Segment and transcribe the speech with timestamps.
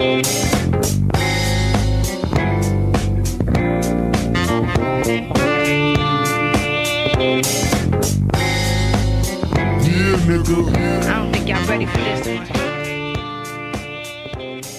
[0.00, 0.22] one.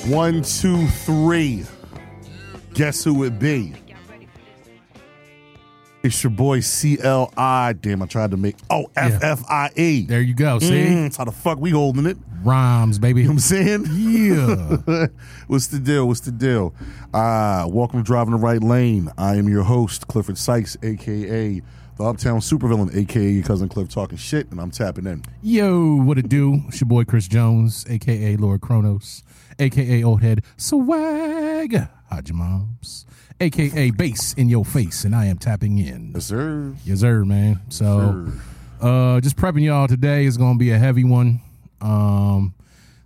[0.07, 1.65] One, two, three.
[2.74, 3.74] Guess who it be?
[3.88, 4.72] Y'all ready for this one.
[6.03, 7.74] It's your boy CLI.
[7.79, 8.56] Damn, I tried to make.
[8.69, 9.35] Oh, Yeah.
[9.35, 10.08] FFIE.
[10.08, 10.58] There you go.
[10.60, 10.72] See?
[10.72, 12.17] Mm, that's how the fuck we holding it.
[12.44, 13.21] Rhymes, baby.
[13.21, 13.85] You know what I'm saying?
[13.92, 15.07] Yeah.
[15.47, 16.07] What's the deal?
[16.07, 16.73] What's the deal?
[17.13, 19.11] Uh, welcome to Driving the Right Lane.
[19.17, 21.61] I am your host, Clifford Sykes, aka
[21.97, 25.23] the Uptown Supervillain, aka your cousin Cliff talking shit, and I'm tapping in.
[25.43, 26.61] Yo, what it do?
[26.67, 29.23] It's your boy Chris Jones, aka Lord Kronos,
[29.59, 33.05] aka Old Head Swag, Haji Moms,
[33.39, 36.13] aka Bass in Your Face, and I am tapping in.
[36.16, 36.73] Yes, sir.
[36.85, 37.59] Yes, sir, man.
[37.69, 38.31] So,
[38.81, 41.41] uh, just prepping y'all today is going to be a heavy one.
[41.81, 42.53] Um,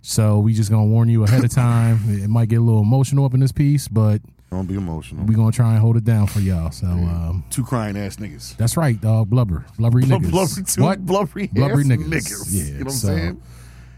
[0.02, 1.98] so we just gonna warn you ahead of time.
[2.22, 5.24] It might get a little emotional up in this piece, but Don't be emotional.
[5.24, 6.70] we gonna try and hold it down for y'all.
[6.70, 8.56] So, um, Two crying ass niggas.
[8.56, 9.28] that's right, dog.
[9.30, 10.30] Blubber, blubbery niggas.
[10.30, 11.04] Blubbery, two what?
[11.04, 12.08] blubbery, Blubbery ass niggas.
[12.08, 12.46] niggas.
[12.50, 13.42] Yeah, You know what I'm so- saying?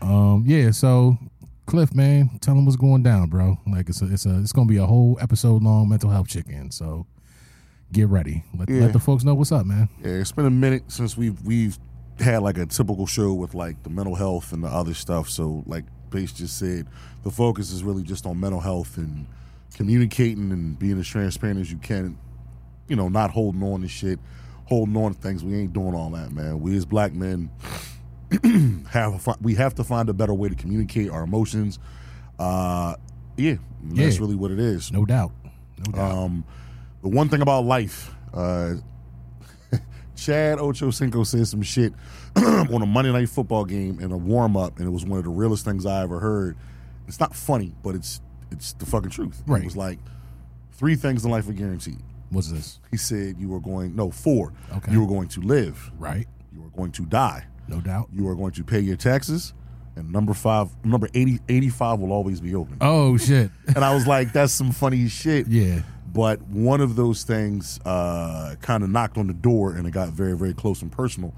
[0.00, 0.70] Um, yeah.
[0.70, 1.18] So,
[1.66, 3.58] Cliff, man, tell them what's going down, bro.
[3.66, 6.70] Like it's a, it's a, it's gonna be a whole episode long mental health check-in.
[6.70, 7.04] So,
[7.92, 8.44] get ready.
[8.56, 8.82] Let, Yeah.
[8.82, 9.88] let the folks know what's up, man.
[10.02, 11.78] Yeah, it's been a minute since we've we've
[12.20, 15.28] had like a typical show with like the mental health and the other stuff.
[15.28, 16.86] So like Pace just said,
[17.24, 19.26] the focus is really just on mental health and
[19.74, 22.18] communicating and being as transparent as you can.
[22.88, 24.18] You know, not holding on to shit,
[24.64, 25.44] holding on to things.
[25.44, 26.60] We ain't doing all that, man.
[26.60, 27.50] We as black men
[28.90, 31.78] have a, we have to find a better way to communicate our emotions.
[32.38, 32.94] Uh,
[33.36, 34.20] yeah, that's Yeah.
[34.20, 34.90] really what it is.
[34.92, 35.32] No doubt.
[35.86, 36.10] No doubt.
[36.10, 36.44] Um,
[37.02, 38.74] the one thing about life, uh,
[40.18, 41.92] Chad Ocho Ochocinco said some shit
[42.36, 45.24] on a Monday night football game in a warm up, and it was one of
[45.24, 46.56] the realest things I ever heard.
[47.06, 49.42] It's not funny, but it's it's the fucking truth.
[49.46, 49.62] Right.
[49.62, 49.98] It was like
[50.72, 52.00] three things in life are guaranteed.
[52.30, 52.80] what's this?
[52.90, 54.52] He said you were going no four.
[54.76, 54.92] Okay.
[54.92, 55.90] You were going to live.
[55.98, 56.26] Right.
[56.52, 57.46] You are going to die.
[57.68, 58.08] No doubt.
[58.12, 59.54] You are going to pay your taxes.
[59.96, 62.76] And number five, number 80, 85 will always be open.
[62.80, 63.50] Oh shit.
[63.74, 65.46] And I was like, that's some funny shit.
[65.48, 65.80] yeah.
[66.12, 70.08] But one of those things uh, kind of knocked on the door, and it got
[70.08, 71.34] very, very close and personal.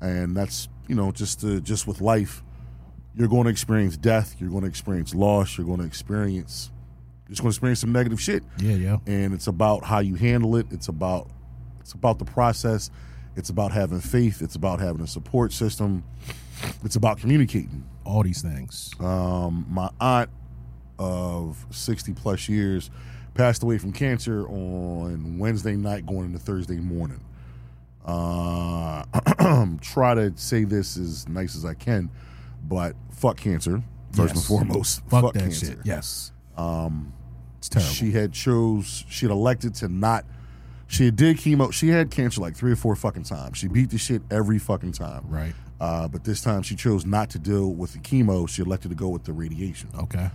[0.00, 2.42] And that's you know just uh, just with life,
[3.14, 6.70] you're going to experience death, you're going to experience loss, you're going to experience
[7.26, 8.42] you're just going to experience some negative shit.
[8.58, 8.74] Yeah.
[8.74, 8.96] Yeah.
[9.06, 10.66] And it's about how you handle it.
[10.70, 11.30] It's about
[11.80, 12.90] it's about the process.
[13.36, 14.42] It's about having faith.
[14.42, 16.04] It's about having a support system.
[16.84, 17.84] It's about communicating.
[18.04, 18.92] All these things.
[19.00, 20.30] Um, my aunt
[20.98, 22.90] of 60 plus years
[23.34, 27.20] passed away from cancer on Wednesday night going into Thursday morning.
[28.04, 29.04] Uh,
[29.80, 32.10] try to say this as nice as I can,
[32.66, 34.46] but fuck cancer, first and Yes.
[34.48, 35.02] foremost.
[35.08, 35.66] Fuck, that cancer.
[35.66, 35.78] shit.
[35.84, 36.32] Yes.
[36.56, 37.12] Um,
[37.58, 37.90] it's terrible.
[37.92, 40.24] She had chose, she had elected to not,
[40.86, 43.56] she did chemo, she had cancer like three or four fucking times.
[43.56, 45.24] She beat the shit every fucking time.
[45.28, 45.54] right.
[45.80, 48.48] Uh, but this time she chose not to deal with the chemo.
[48.48, 49.88] She elected to go with the radiation.
[49.98, 50.30] Okay.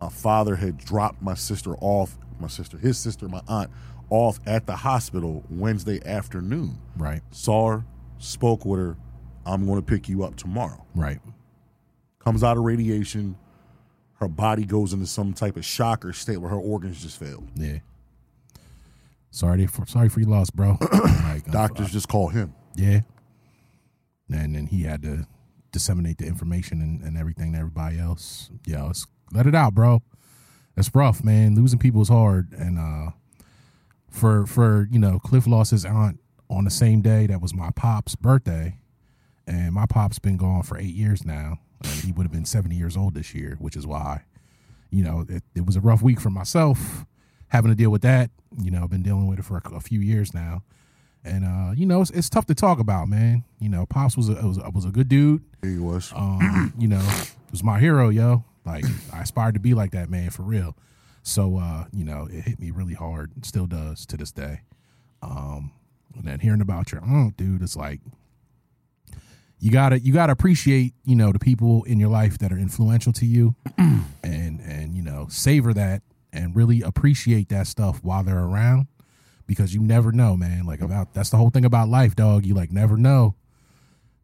[0.00, 3.70] My father had dropped my sister off, my sister, his sister, my aunt,
[4.10, 6.78] off at the hospital Wednesday afternoon.
[6.96, 7.22] Right.
[7.30, 7.84] Saw her,
[8.18, 8.96] spoke with her.
[9.46, 10.84] I'm going to pick you up tomorrow.
[10.94, 11.20] Right.
[12.18, 13.36] Comes out of radiation.
[14.14, 17.46] Her body goes into some type of shock or state where her organs just failed.
[17.54, 17.78] Yeah.
[19.30, 20.78] Sorry for sorry for your loss, bro.
[21.24, 22.54] like, Doctors just call him.
[22.76, 23.00] Yeah.
[24.30, 25.26] And then he had to
[25.72, 28.50] disseminate the information and, and everything to everybody else.
[28.64, 30.02] Yeah, it's, let it out, bro.
[30.76, 31.54] It's rough, man.
[31.54, 32.52] Losing people is hard.
[32.52, 33.10] And uh
[34.10, 37.70] for for, you know, Cliff lost his aunt on the same day that was my
[37.70, 38.78] pop's birthday.
[39.46, 41.58] And my pop's been gone for eight years now.
[41.82, 44.22] And he would have been 70 years old this year, which is why,
[44.90, 47.04] you know, it, it was a rough week for myself
[47.48, 48.30] having to deal with that.
[48.58, 50.62] You know, I've been dealing with it for a, a few years now
[51.26, 53.44] and uh, you know it's, it's tough to talk about, man.
[53.58, 55.42] You know, pops was a was, a- was a good dude.
[55.62, 56.12] He was.
[56.14, 57.02] Um, you know,
[57.50, 58.44] was my hero, yo.
[58.64, 60.76] Like I aspired to be like that, man, for real.
[61.22, 63.44] So uh, you know, it hit me really hard.
[63.44, 64.60] Still does to this day.
[65.22, 65.72] Um,
[66.14, 68.00] and then hearing about your aunt, dude, it's like
[69.58, 73.12] you gotta you gotta appreciate you know the people in your life that are influential
[73.14, 76.02] to you, and and you know savor that
[76.32, 78.88] and really appreciate that stuff while they're around
[79.46, 80.66] because you never know, man.
[80.66, 82.44] Like about that's the whole thing about life, dog.
[82.44, 83.36] You like never know,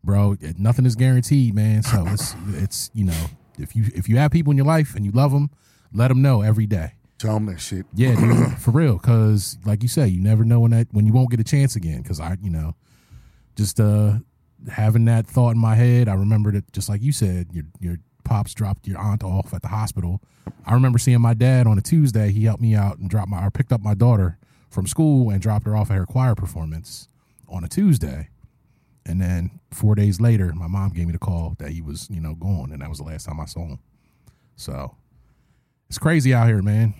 [0.05, 0.37] bro.
[0.59, 1.83] Nothing is guaranteed, man.
[1.83, 3.27] So it's it's you know
[3.61, 5.51] if you if you have people in your life and you love them,
[5.93, 6.95] let them know every day.
[7.19, 7.87] Tell them that shit.
[7.95, 8.97] Yeah, dude, for real.
[8.97, 11.77] Because like you say, you never know when that when you won't get a chance
[11.77, 12.03] again.
[12.03, 12.75] Because I, you know,
[13.57, 14.15] just uh
[14.71, 17.49] having that thought in my head, I remembered it just like you said.
[17.53, 20.21] Your your pops dropped your aunt off at the hospital.
[20.65, 22.31] I remember seeing my dad on a Tuesday.
[22.31, 24.39] He helped me out and dropped my or picked up my daughter
[24.71, 27.09] from school and dropped her off at her choir performance
[27.49, 28.29] on a Tuesday.
[29.11, 32.21] And then four days later, my mom gave me the call that he was, you
[32.21, 33.81] know, gone, and that was the last time I saw him.
[34.55, 34.95] So
[35.89, 36.95] it's crazy out here, man.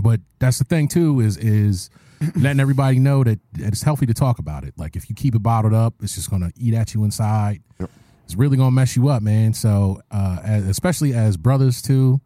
[0.00, 1.90] But that's the thing too is is
[2.36, 4.74] letting everybody know that, it's healthy to talk about it.
[4.76, 7.62] Like if you keep it bottled up, it's just gonna eat at you inside.
[7.80, 7.90] Yep.
[8.24, 9.52] It's really gonna mess you up, man.
[9.54, 12.20] So uh, as, especially as brothers too,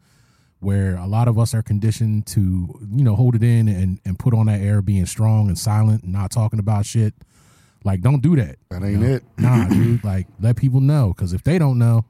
[0.61, 2.40] where a lot of us are conditioned to
[2.90, 6.02] you know hold it in and and put on that air, being strong and silent
[6.02, 7.14] and not talking about shit.
[7.84, 8.56] Like don't do that.
[8.70, 9.25] That ain't it.
[9.38, 10.02] Nah, dude.
[10.05, 12.05] Like let people know because if they don't know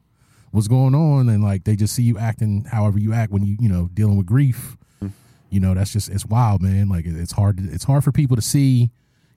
[0.50, 3.56] what's going on and like they just see you acting however you act when you
[3.60, 5.12] you know dealing with grief, mm-hmm.
[5.50, 6.88] you know that's just it's wild, man.
[6.88, 7.58] Like it's hard.
[7.58, 8.90] To, It's hard for people to see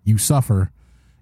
[0.04, 0.72] you suffer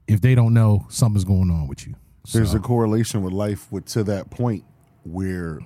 [0.08, 1.96] if they don't know something's going on with you.
[2.32, 4.64] There's So, a correlation with life with to that point
[5.04, 5.60] where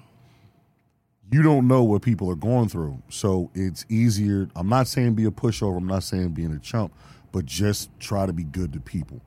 [1.32, 3.02] you don't know what people are going through.
[3.10, 4.50] So it's easier.
[4.56, 5.78] I'm not saying be a pushover.
[5.78, 6.94] I'm not saying being a chump,
[7.32, 9.22] but just try to be good to people.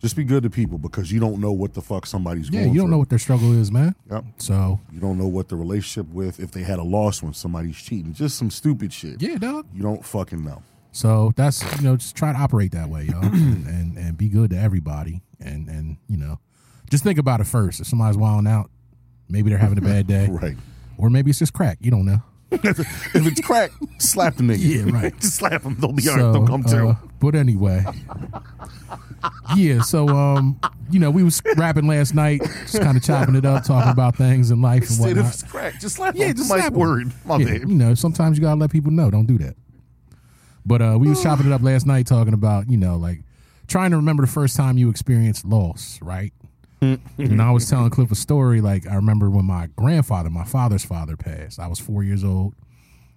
[0.00, 2.72] Just be good to people because you don't know what the fuck somebody's yeah, going
[2.72, 2.90] you don't through.
[2.92, 3.94] know what their struggle is, man.
[4.10, 4.24] Yep.
[4.38, 7.76] So You don't know what the relationship with if they had a loss when somebody's
[7.76, 8.14] cheating.
[8.14, 9.20] Just some stupid shit.
[9.20, 9.66] yeah, dog.
[9.74, 10.62] You don't fucking know.
[10.92, 14.28] So that's you know just try to operate that way, yo, and, and and be
[14.28, 16.40] good to everybody, and and you know
[16.90, 17.78] just think about it first.
[17.80, 18.70] If somebody's wilding out,
[19.28, 20.56] maybe they're having a bad day, Right.
[20.98, 21.78] or maybe it's just crack.
[21.80, 22.22] You don't know.
[22.62, 24.58] if it's crack, slap the nigga.
[24.86, 25.18] Yeah, right.
[25.20, 25.76] Just slap him.
[25.78, 26.32] They'll be all So, right.
[26.32, 26.88] They'll come to.
[26.88, 27.84] uh, but anyway,
[29.56, 29.82] yeah.
[29.82, 30.58] So um,
[30.90, 34.16] you know, we was rapping last night, just kind of chopping it up, talking about
[34.16, 36.36] things in life and Instead of it's crack, just slap Yeah, him.
[36.36, 37.12] just slap word.
[37.24, 37.68] My yeah, bad.
[37.68, 39.10] you know, sometimes you gotta let people know.
[39.10, 39.56] Don't do that.
[40.66, 43.20] But uh, we was chopping it up last night, talking about you know, like
[43.66, 46.32] trying to remember the first time you experienced loss, right?
[46.80, 48.60] And I was telling Cliff a story.
[48.60, 51.58] Like I remember when my grandfather, my father's father, passed.
[51.58, 52.54] I was four years old,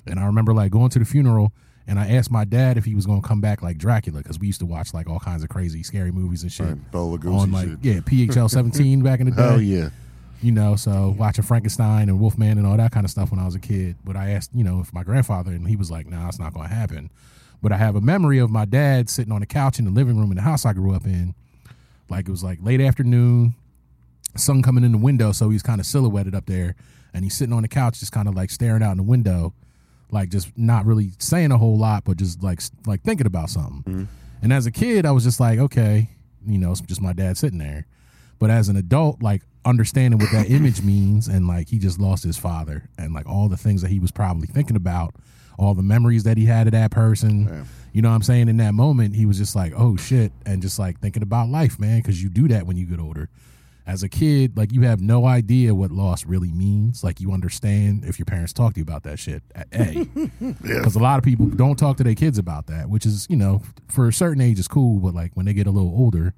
[0.05, 1.53] and I remember like going to the funeral.
[1.85, 4.39] And I asked my dad if he was going to come back like Dracula because
[4.39, 7.17] we used to watch like all kinds of crazy, scary movies and shit Right, Bela
[7.17, 7.79] Lugosi on like shit.
[7.81, 9.89] yeah PHL seventeen back in the day Hell yeah.
[10.41, 13.43] you know, so watching Frankenstein and Wolfman and all that kind of stuff when I
[13.45, 13.97] was a kid.
[14.05, 16.53] But I asked, you know, if my grandfather, and he was like, "Nah, it's not
[16.53, 17.11] going to happen."
[17.61, 20.17] But I have a memory of my dad sitting on the couch in the living
[20.17, 21.35] room in the house I grew up in.
[22.09, 23.55] Like it was like late afternoon,
[24.35, 26.75] sun coming in the window, so he's kind of silhouetted up there,
[27.13, 29.53] and he's sitting on the couch, just kind of like staring out in the window,
[30.11, 33.83] like just not really saying a whole lot, but just like like thinking about something.
[33.93, 34.03] Mm-hmm.
[34.41, 36.09] And as a kid, I was just like, okay,
[36.45, 37.87] you know, it's just my dad sitting there.
[38.39, 42.23] But as an adult, like understanding what that image means, and like he just lost
[42.23, 45.15] his father, and like all the things that he was probably thinking about,
[45.57, 47.65] all the memories that he had of that person.
[47.93, 48.49] You know what I'm saying?
[48.49, 51.79] In that moment, he was just like, oh shit, and just like thinking about life,
[51.79, 53.29] man, because you do that when you get older.
[53.85, 57.03] As a kid, like you have no idea what loss really means.
[57.03, 59.43] Like you understand if your parents talk to you about that shit.
[59.53, 60.05] At A,
[60.61, 63.35] because a lot of people don't talk to their kids about that, which is you
[63.35, 66.33] know for a certain age is cool, but like when they get a little older,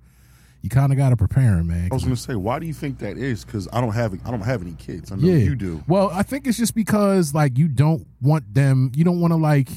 [0.64, 1.90] you kind of got to prepare them, man.
[1.92, 3.46] I was gonna say, why do you think that is?
[3.46, 5.12] Because I don't have I don't have any kids.
[5.12, 5.84] I know yeah, you do.
[5.88, 9.38] Well, I think it's just because like you don't want them, you don't want to
[9.38, 9.70] like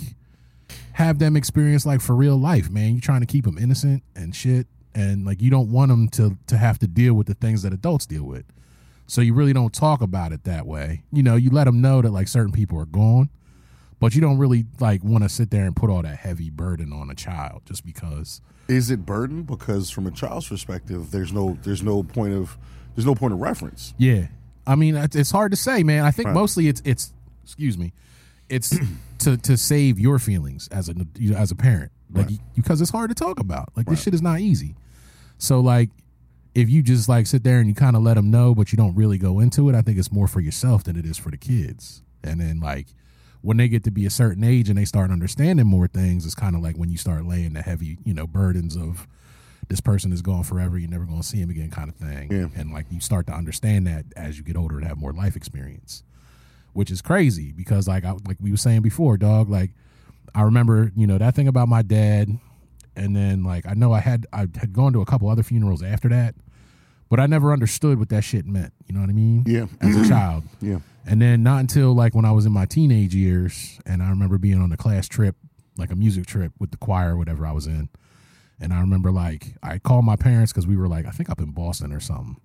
[0.98, 2.90] have them experience like for real life, man.
[2.94, 4.66] You're trying to keep them innocent and shit,
[4.96, 7.72] and like you don't want them to to have to deal with the things that
[7.72, 8.44] adults deal with.
[9.06, 11.04] So you really don't talk about it that way.
[11.12, 13.30] You know, you let them know that like certain people are gone,
[14.00, 16.93] but you don't really like want to sit there and put all that heavy burden
[16.93, 18.40] on a child just because.
[18.67, 19.44] Is it burden?
[19.44, 22.58] Because from a child's perspective, there's no there's no point of
[22.96, 23.94] there's no point of reference.
[23.98, 24.26] Yeah,
[24.67, 26.05] I mean it's hard to say, man.
[26.05, 26.34] I think Right.
[26.34, 27.12] mostly it's it's
[27.44, 27.93] excuse me,
[28.48, 28.76] it's
[29.19, 32.40] to to save your feelings as a you know, as a parent, like Right.
[32.56, 33.70] because it's hard to talk about.
[33.76, 34.74] Like this shit is not easy.
[35.38, 35.90] So like
[36.55, 38.76] if you just like sit there and you kind of let them know, but you
[38.76, 41.31] don't really go into it, I think it's more for yourself than it is for
[41.31, 42.02] the kids.
[42.24, 42.88] And then like
[43.43, 46.34] when they get to be a certain age and they start understanding more things, it's
[46.34, 49.06] kind of like when you start laying the heavy, you know, burdens of
[49.69, 52.32] this person is gone forever, you're never going to see him again, kind of thing.
[52.32, 52.48] Yeah.
[52.60, 55.36] And like you start to understand that as you get older and have more life
[55.36, 56.02] experience,
[56.79, 59.51] which is crazy because like I, like we were saying before, dog.
[59.51, 59.73] Like
[60.32, 62.39] I remember, you know, that thing about my dad,
[62.94, 65.82] and then like I know I had I had gone to a couple other funerals
[65.82, 66.37] after that,
[67.08, 68.73] but I never understood what that shit meant.
[68.87, 69.43] You know what I mean?
[69.44, 69.67] Yeah.
[69.81, 70.08] As a mm-hmm.
[70.08, 70.44] child.
[70.61, 70.79] Yeah.
[71.05, 74.39] And then not until like when I was in my teenage years, and I remember
[74.39, 75.35] being on a class trip,
[75.77, 77.89] like a music trip with the choir, or whatever I was in.
[78.61, 81.41] And I remember like I called my parents because we were like I think up
[81.41, 82.37] in Boston or something,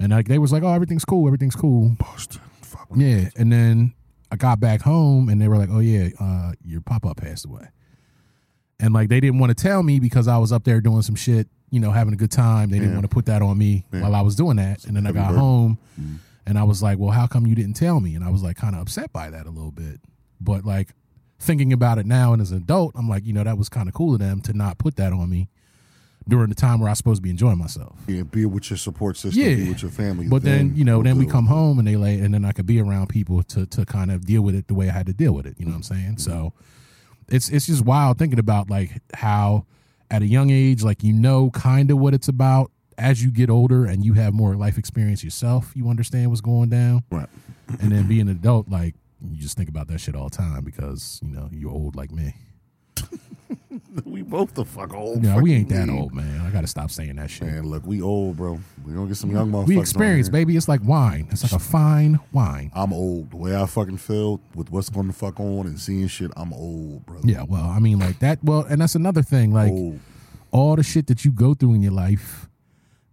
[0.00, 1.90] and like they was like, oh everything's cool, everything's cool.
[1.90, 2.40] Boston.
[2.72, 2.88] Fuck.
[2.96, 3.94] Yeah, and then
[4.30, 7.68] I got back home and they were like, "Oh yeah, uh, your papa passed away,"
[8.80, 11.14] and like they didn't want to tell me because I was up there doing some
[11.14, 12.70] shit, you know, having a good time.
[12.70, 14.02] They didn't want to put that on me Yeah.
[14.02, 14.84] while I was doing that.
[14.84, 15.38] And then I Heavy got burden.
[15.40, 15.78] home
[16.44, 18.16] And I was like, well, how come you didn't tell me?
[18.16, 20.00] And I was like, kind of upset by that a little bit.
[20.40, 20.88] But like
[21.38, 23.88] thinking about it now and as an adult, I'm like, you know, that was kind
[23.88, 25.50] of cool of them to not put that on me
[26.28, 27.98] during the time where I was supposed to be enjoying myself.
[28.06, 29.54] Yeah, be with your support system, Yeah.
[29.56, 30.28] be with your family.
[30.28, 31.32] But then, you know, we'll then we do it.
[31.32, 34.10] come home and they lay, and then I could be around people to to kind
[34.10, 35.56] of deal with it the way I had to deal with it.
[35.58, 36.16] You know what I'm saying?
[36.16, 36.30] Mm-hmm.
[36.30, 36.52] So
[37.28, 39.66] it's it's just wild thinking about like how
[40.10, 42.70] at a young age, like you know, kind of what it's about.
[42.98, 46.68] As you get older and you have more life experience yourself, you understand what's going
[46.68, 47.02] down.
[47.10, 47.28] Right.
[47.80, 48.94] And then being an adult, like
[49.30, 52.10] you just think about that shit all the time because you know you're old like
[52.12, 52.34] me.
[54.04, 55.22] We both the fuck old.
[55.24, 56.40] Yeah, we ain't that old, man.
[56.40, 57.48] I got to stop saying that shit.
[57.48, 58.58] Man, look, we old, bro.
[58.84, 59.66] We gonna get some young motherfuckers.
[59.66, 60.56] we experience, baby.
[60.56, 61.28] It's like wine.
[61.30, 62.70] It's like a fine wine.
[62.74, 63.30] I'm old.
[63.30, 66.52] The way I fucking feel with what's going to fuck on and seeing shit, I'm
[66.52, 67.20] old, bro.
[67.24, 68.42] Yeah, well, I mean, like that.
[68.42, 69.52] Well, and that's another thing.
[69.52, 70.00] Like old.
[70.50, 72.48] all the shit that you go through in your life,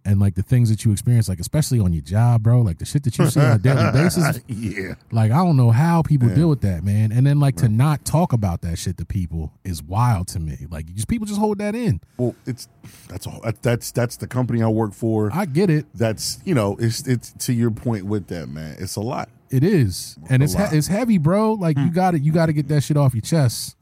[0.04, 2.60] and like the things that you experience, like especially on your job, bro.
[2.62, 4.40] Like the shit that you see on a daily basis.
[4.48, 4.94] yeah.
[5.12, 7.12] Like I don't know how people deal with that, man.
[7.12, 10.66] And then like to not talk about that shit to people is wild to me.
[10.70, 12.00] Like just people just hold that in.
[12.16, 12.66] Well, it's
[13.08, 15.30] that's a, that's that's the company I work for.
[15.34, 15.86] I get it.
[15.94, 18.76] That's you know, it's it's to your point with that, man.
[18.78, 19.28] It's a lot.
[19.50, 20.74] It is, and A it's he- Hmm.
[20.76, 21.52] it's heavy, bro.
[21.54, 23.76] Like you got to you got to get that shit off your chest,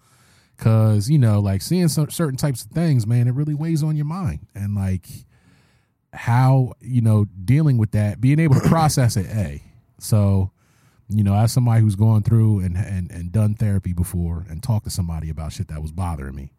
[0.56, 3.94] cause you know, like seeing some certain types of things, man, it really weighs on
[3.96, 5.06] your mind, and like
[6.12, 9.26] how you know dealing with that, being able to process it.
[9.26, 9.62] A,
[9.98, 10.50] so
[11.10, 14.84] you know, as somebody who's gone through and and and done therapy before, and talked
[14.84, 16.52] to somebody about shit that was bothering me,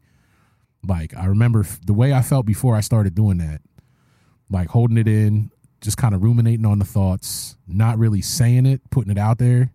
[0.84, 3.62] like I remember f- the way I felt before I started doing that,
[4.50, 5.52] like holding it in,
[5.82, 9.72] just kind of ruminating on the thoughts, not really saying it, putting it out there.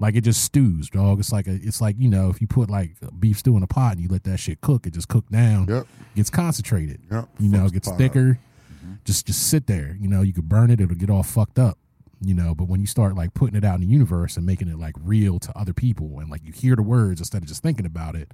[0.00, 1.20] Like it just stews, dog.
[1.20, 3.66] It's like a, it's like you know, if you put like beef stew in a
[3.68, 5.86] pot and you let that shit cook, it just cook down, Yep.
[6.16, 7.00] gets concentrated.
[7.10, 7.28] Yep.
[7.38, 8.34] You know, it gets thicker.
[8.34, 8.42] pot
[8.82, 8.98] thicker.
[9.04, 9.96] Just just sit there.
[10.00, 11.78] You know, you could burn it; it'll get all fucked up.
[12.24, 14.68] You know, but when you start like putting it out in the universe and making
[14.68, 17.62] it like real to other people, and like you hear the words instead of just
[17.62, 18.30] thinking about it,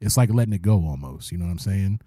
[0.00, 1.32] it's like letting it go almost.
[1.32, 2.00] You know what I'm saying?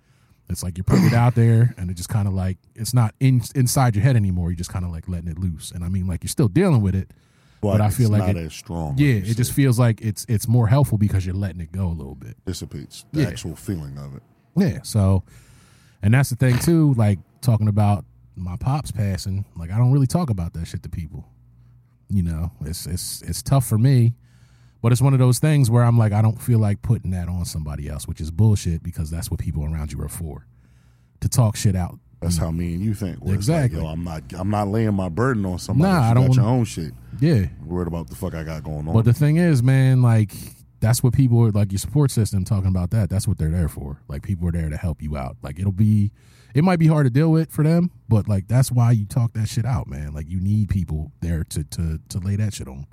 [0.50, 3.16] It's like you're putting it out there, and it just kind of like it's not
[3.20, 4.50] in, inside your head anymore.
[4.52, 5.72] You're just kind of like letting it loose.
[5.72, 7.10] And I mean, like you're still dealing with it,
[7.62, 8.96] But, But I feel like not it- as strong.
[8.98, 9.16] yeah.
[9.16, 11.96] like It just feels like it's it's more helpful because you're letting it go a
[11.96, 12.36] little bit.
[12.46, 13.28] dissipates the Yeah.
[13.30, 14.24] actual feeling of it.
[14.56, 14.80] Yeah.
[14.84, 15.24] So,
[16.02, 16.94] and that's the thing too.
[16.96, 18.06] Like talking about
[18.36, 19.46] my pops passing.
[19.56, 21.26] Like I don't really talk about that shit to people.
[22.10, 24.14] You know, it's it's it's tough for me,
[24.82, 27.30] but it's one of those things where I'm like I don't feel like putting that
[27.30, 30.46] on somebody else, which is bullshit because that's what people around you are for,
[31.22, 32.00] to talk shit out.
[32.22, 33.18] That's how me and you think.
[33.18, 33.36] It's like.
[33.36, 33.80] Exactly.
[33.82, 34.22] Yo, I'm not.
[34.38, 35.92] I'm not laying my burden on somebody.
[35.92, 36.12] Nah, else.
[36.12, 36.94] I don't got your wanna- own shit.
[37.20, 37.34] Yeah.
[37.62, 38.94] I'm worried about the fuck I got going on.
[38.94, 40.32] But the thing is, man, like
[40.82, 43.10] that's what people are like your support system talking about that.
[43.10, 44.02] That's what they're there for.
[44.08, 45.38] Like people are there to help you out.
[45.42, 46.12] Like it'll be
[46.54, 49.34] it might be hard to deal with for them, but like that's why you talk
[49.34, 50.14] that shit out, man.
[50.14, 52.88] Like you need people there to to to lay that shit on.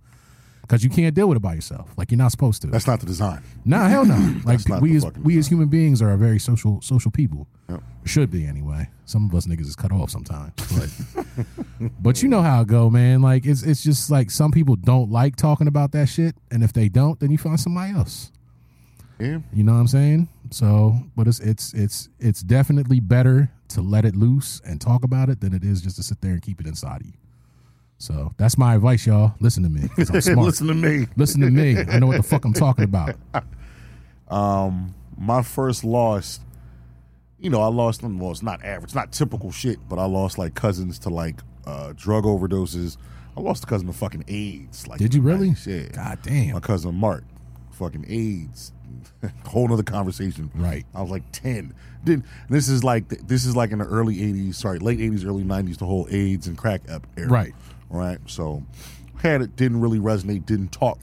[0.68, 1.90] Cause you can't deal with it by yourself.
[1.96, 2.68] Like you're not supposed to.
[2.68, 3.42] That's not the design.
[3.64, 4.34] nah, hell no.
[4.44, 7.48] Like we as we as human beings are a very social social people.
[7.70, 7.82] Yep.
[8.04, 8.90] Should be anyway.
[9.06, 10.52] Some of us niggas is cut off sometimes.
[10.76, 13.22] But but you know how it go, man.
[13.22, 16.75] Like it's it's just like some people don't like talking about that shit, and if
[16.75, 18.30] they don't, then you find somebody else.
[19.18, 19.38] Yeah.
[19.52, 20.28] You know what I'm saying?
[20.50, 25.28] So, but it's it's it's it's definitely better to let it loose and talk about
[25.28, 27.12] it than it is just to sit there and keep it inside of you.
[27.99, 29.35] So that's my advice, y'all.
[29.40, 29.88] Listen to me.
[29.99, 30.38] I'm smart.
[30.47, 31.07] Listen to me.
[31.17, 31.78] Listen to me.
[31.78, 33.17] I know what the fuck I'm talking about.
[34.31, 36.40] Um, my first loss,
[37.38, 38.19] you know, I lost them.
[38.19, 41.95] Well, it's not average, not typical shit, but I lost like cousins to like uh,
[41.97, 42.99] drug overdoses.
[43.37, 44.87] I lost a cousin to fucking AIDS.
[44.87, 45.55] Like, Did you really?
[45.64, 45.85] Yeah.
[45.93, 46.52] God damn.
[46.52, 47.25] My cousin Mark,
[47.71, 48.73] fucking AIDS.
[49.47, 50.50] Whole other conversation.
[50.55, 50.85] Right.
[50.95, 51.75] I was like ten.
[52.05, 55.45] Didn't this is like this is like in the early '80s, sorry, late '80s, early
[55.45, 57.28] '90s, the whole AIDS and crack up era.
[57.28, 57.55] Right.
[57.90, 58.18] Right.
[58.26, 58.62] So
[59.23, 60.47] had it didn't really resonate.
[60.47, 60.99] Didn't talk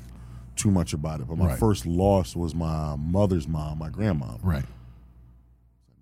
[0.56, 1.28] too much about it.
[1.28, 1.60] But my Right.
[1.60, 4.36] first loss was my mother's mom, my grandma.
[4.42, 4.64] Right.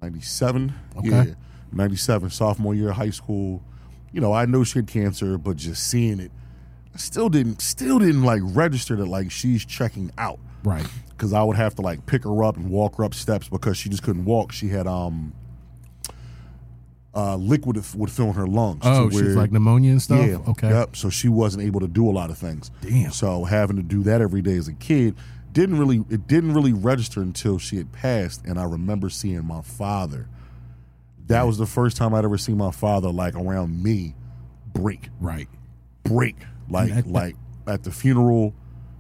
[0.02, 0.74] 97.
[0.98, 1.10] Okay.
[1.10, 1.34] Yeah.
[1.72, 3.64] 97, sophomore year of high school.
[4.12, 6.32] You know, I know she had cancer, but just seeing it,
[6.94, 10.40] I still didn't, still didn't like register that like she's checking out.
[10.64, 10.86] Right.
[11.18, 13.78] Cause I would have to like pick her up and walk her up steps because
[13.78, 14.52] she just couldn't walk.
[14.52, 15.34] She had, um,
[17.16, 18.82] uh, liquid would fill in her lungs.
[18.84, 20.26] Oh, she's like pneumonia and stuff.
[20.28, 20.38] yeah.
[20.48, 20.70] Okay.
[20.70, 20.96] Yep.
[20.96, 22.72] So she wasn't able to do a lot of things.
[22.82, 23.12] Damn.
[23.12, 25.16] So having to do that every day as a kid
[25.52, 29.62] didn't really it didn't really register until she had passed, and I remember seeing my
[29.62, 30.28] father.
[31.28, 34.16] That was the first time I'd ever seen my father like around me
[34.74, 35.48] break, Right.
[36.04, 36.36] break.
[36.70, 37.36] Like that- like
[37.68, 38.54] at the funeral,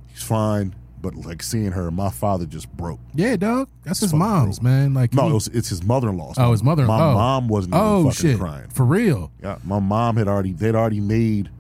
[0.08, 3.00] he's fine, but like seeing her, my father just broke.
[3.14, 3.70] Yeah, dog.
[3.84, 4.96] That's his mom's, man.
[4.96, 6.34] Like No, it was, it's his mother-in-law.
[6.38, 6.84] oh, his mother.
[6.84, 6.98] In law.
[6.98, 7.14] My oh.
[7.14, 8.40] mom wasn't even Oh fucking shit.
[8.40, 8.70] crying.
[8.70, 9.32] For real.
[9.44, 11.52] Yeah, my mom had already they'd already made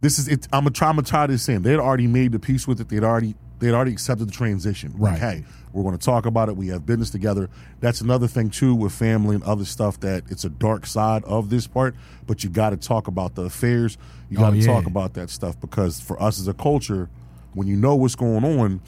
[0.00, 0.46] this is it.
[0.52, 0.88] I'm gonna try.
[0.88, 1.62] I'm gonna try this in.
[1.62, 2.88] They'd already made the peace with it.
[2.88, 4.92] They'd already they'd already accepted the transition.
[4.98, 5.18] Like, Right.
[5.20, 6.56] hey, we're going to talk about it.
[6.56, 7.50] We have business together.
[7.80, 11.50] That's another thing too with family and other stuff that it's a dark side of
[11.50, 11.94] this part.
[12.26, 13.98] But you got to talk about the affairs.
[14.30, 14.66] You got to Oh, yeah.
[14.66, 17.10] talk about that stuff because for us as a culture,
[17.54, 18.80] when you know what's going on.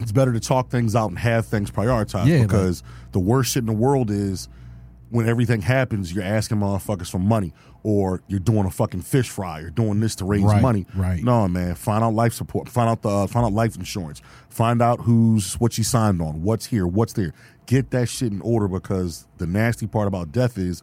[0.00, 2.82] It's better to talk things out and have things prioritized Yeah, because
[3.12, 4.48] the worst shit in the world is
[5.10, 9.60] when everything happens, you're asking motherfuckers for money, or you're doing a fucking fish fry,
[9.60, 10.86] you're doing this to raise Right, money.
[10.96, 11.22] right.
[11.22, 11.74] No, man.
[11.74, 12.68] Find out life support.
[12.68, 14.22] Find out the uh, find out life insurance.
[14.48, 16.42] Find out who's what you signed on.
[16.42, 16.86] What's here.
[16.86, 17.34] What's there.
[17.66, 20.82] Get that shit in order because the nasty part about death is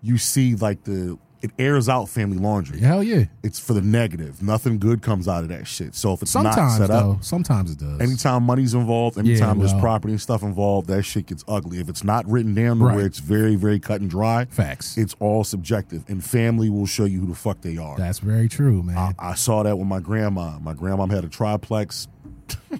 [0.00, 2.80] you see like the it airs out family laundry.
[2.80, 3.24] Hell yeah.
[3.42, 4.42] It's for the negative.
[4.42, 5.94] Nothing good comes out of that shit.
[5.94, 8.00] So if it's not Sometimes set though, up, sometimes it does.
[8.00, 11.78] anytime money's involved, anytime there's well- property and stuff involved, that shit gets ugly.
[11.80, 12.96] If it's not written down to Right.
[12.96, 14.96] where it's very, very cut and dry, Facts.
[14.96, 16.02] it's all subjective.
[16.08, 17.96] And family will show you who the fuck they are.
[17.96, 18.96] That's very true, man.
[18.96, 20.58] I, I saw that with my grandma.
[20.60, 22.08] My grandma had a triplex.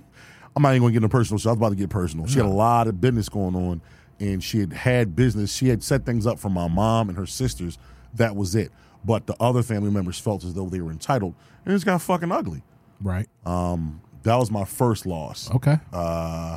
[0.56, 1.38] I'm not even going to get into personal.
[1.38, 2.26] So I was about to get personal.
[2.26, 3.80] She had a lot of business going on,
[4.21, 5.52] and she had had business.
[5.52, 7.76] She had set things up for my mom and her sisters.
[8.14, 8.73] That was it.
[9.04, 12.00] But the other family members felt as though they were entitled, and it just got
[12.00, 12.62] fucking ugly.
[13.02, 13.28] right.
[13.44, 15.76] Um, that was my first loss okay.
[15.92, 16.56] uh,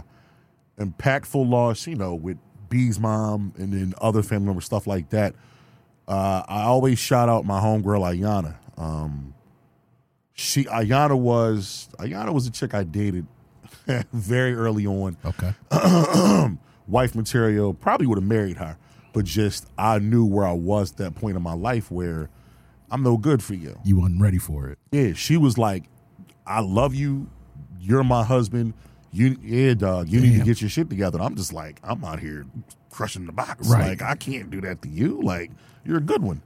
[0.80, 2.38] impactful loss, you know, with
[2.70, 5.36] B's mom and then other family members, stuff like that.
[6.08, 8.56] Uh, I always shout out my homegirl Ayana.
[8.78, 9.34] Um,
[10.34, 13.28] she Ayana was Ayana was a chick I dated
[14.14, 15.18] very early on.
[15.26, 15.54] okay.
[16.88, 18.78] Wife material, probably would have married her,
[19.18, 22.30] but just I knew where I was at that point in my life where
[22.92, 23.76] I'm no good for you.
[23.84, 24.78] You wasn't ready for it.
[24.92, 25.86] Yeah, she was like,
[26.46, 27.28] I love you.
[27.80, 28.76] You're my husband.
[29.12, 30.08] You, yeah, dog.
[30.08, 31.20] You need to get your shit together.
[31.20, 32.46] I'm just like, I'm out here
[32.92, 33.68] crushing the box.
[33.68, 33.88] Right.
[33.88, 35.20] Like, I can't do that to you.
[35.24, 35.50] Like,
[35.84, 36.44] you're a good one.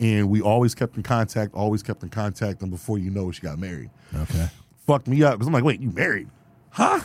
[0.00, 2.60] And we always kept in contact, always kept in contact.
[2.62, 3.90] And before you know it, she got married.
[4.12, 4.48] Okay.
[4.84, 6.28] Fucked me up because I'm like, wait, you married?
[6.70, 7.02] Huh?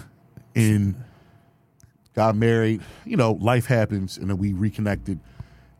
[0.55, 0.95] And
[2.15, 2.81] got married.
[3.05, 4.17] You know, life happens.
[4.17, 5.19] And then we reconnected.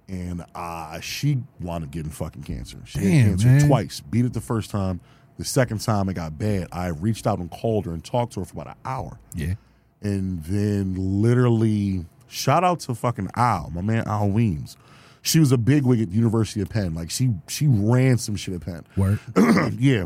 [0.07, 2.77] And uh, she wound up getting fucking cancer.
[2.85, 3.67] She Damn, had cancer man.
[3.67, 4.01] twice.
[4.01, 4.99] Beat it the first time.
[5.37, 8.39] The second time it got bad, I reached out and called her and talked to
[8.41, 9.19] her for about an hour.
[9.33, 9.55] Yeah.
[10.01, 14.77] And then literally, shout out to fucking Al, my man Al Weems.
[15.23, 16.93] She was a bigwig at the University of Penn.
[16.93, 18.83] Like she she ran some shit at Penn.
[18.95, 19.19] Word.
[19.79, 20.05] yeah.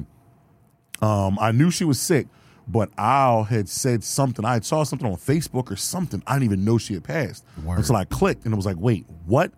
[1.02, 2.28] Um, I knew she was sick,
[2.70, 4.46] but Al had said something.
[4.46, 6.22] I had saw something on Facebook or something.
[6.28, 7.80] I didn't even know she had passed Word.
[7.80, 9.52] until I clicked and it was like, wait, what?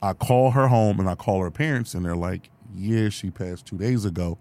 [0.00, 3.66] I call her home and I call her parents and they're like, yeah, she passed
[3.66, 4.38] two days ago.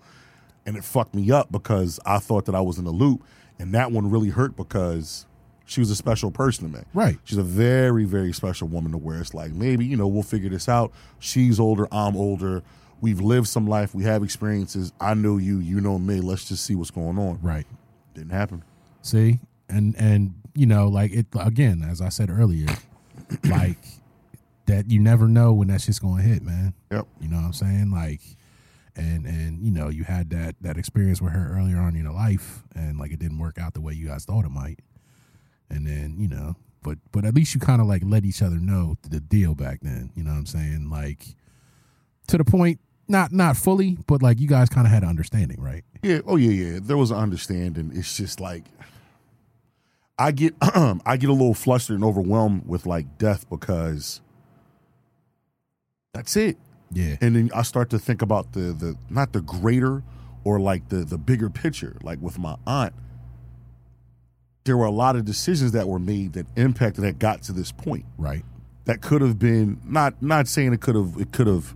[0.65, 3.23] And it fucked me up because I thought that I was in the loop.
[3.59, 5.25] And that one really hurt because
[5.65, 6.83] she was a special person to me.
[6.93, 7.17] Right.
[7.23, 10.49] She's a very, very special woman to where it's like, maybe, you know, we'll figure
[10.49, 10.91] this out.
[11.19, 12.61] She's older, I'm older.
[13.01, 14.93] We've lived some life, we have experiences.
[15.01, 16.21] I know you, you know me.
[16.21, 17.39] Let's just see what's going on.
[17.41, 17.65] Right.
[18.13, 18.63] Didn't happen.
[19.01, 22.67] See, and and you know, like it again, as I said earlier,
[23.43, 23.77] like
[24.65, 26.73] that you never know when that shit's going to hit, man.
[26.91, 27.07] Yep.
[27.19, 27.91] You know what I'm saying?
[27.91, 28.21] Like,
[28.95, 32.13] and and you know, you had that that experience with her earlier on in your
[32.13, 34.79] life, and like it didn't work out the way you guys thought it might.
[35.69, 38.57] And then you know, but but at least you kind of like let each other
[38.57, 40.11] know the deal back then.
[40.15, 40.89] You know what I'm saying?
[40.89, 41.25] Like
[42.27, 45.61] to the point, not not fully, but like you guys kind of had an understanding,
[45.61, 45.83] right?
[46.01, 46.19] Yeah.
[46.25, 46.79] Oh yeah, yeah.
[46.81, 47.91] There was an understanding.
[47.93, 48.63] It's just like
[50.17, 54.21] I get I get a little flustered and overwhelmed with like death because
[56.13, 56.57] that's it.
[56.91, 57.17] Yeah.
[57.21, 60.03] And then I start to think about the the not the greater
[60.43, 61.97] or like the the bigger picture.
[62.03, 62.93] Like with my aunt,
[64.63, 67.71] there were a lot of decisions that were made that impacted that got to this
[67.71, 68.05] point.
[68.17, 68.45] Right.
[68.85, 71.75] That could have been not not saying it could have it could have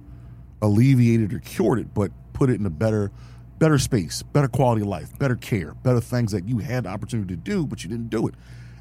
[0.62, 3.12] alleviated or cured it, but put it in a better
[3.60, 7.36] better space, better quality of life, better care, better things that you had the opportunity
[7.36, 8.36] to do, but you didn't do it.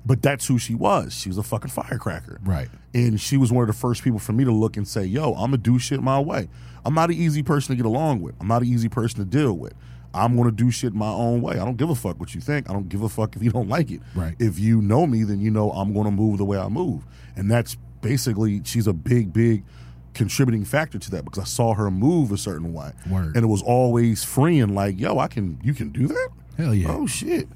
[0.04, 1.14] But that's who she was.
[1.14, 2.38] She was a fucking firecracker.
[2.44, 2.68] Right.
[2.94, 5.32] And she was one of the first people for me to look and say, yo,
[5.32, 6.48] I'm gonna do shit my way.
[6.84, 8.36] I'm not an easy person to get along with.
[8.40, 9.74] I'm not an easy person to deal with.
[10.14, 11.54] I'm gonna do shit my own way.
[11.54, 12.70] I don't give a fuck what you think.
[12.70, 14.00] I don't give a fuck if you don't like it.
[14.14, 14.36] Right.
[14.38, 17.04] If you know me, then you know I'm gonna move the way I move.
[17.34, 19.64] And that's basically she's a big, big
[20.16, 22.90] contributing factor to that because I saw her move a certain way.
[23.08, 23.36] Word.
[23.36, 26.28] And it was always freeing, like, yo, I can you can do that?
[26.56, 26.88] Hell yeah.
[26.90, 27.48] Oh shit.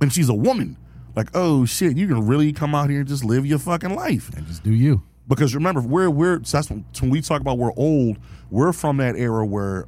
[0.00, 0.76] And she's a woman.
[1.16, 4.30] Like, oh shit, you can really come out here and just live your fucking life.
[4.36, 5.02] And just do you.
[5.26, 8.18] Because remember, we're we're so that's when, when we talk about we're old,
[8.50, 9.86] we're from that era where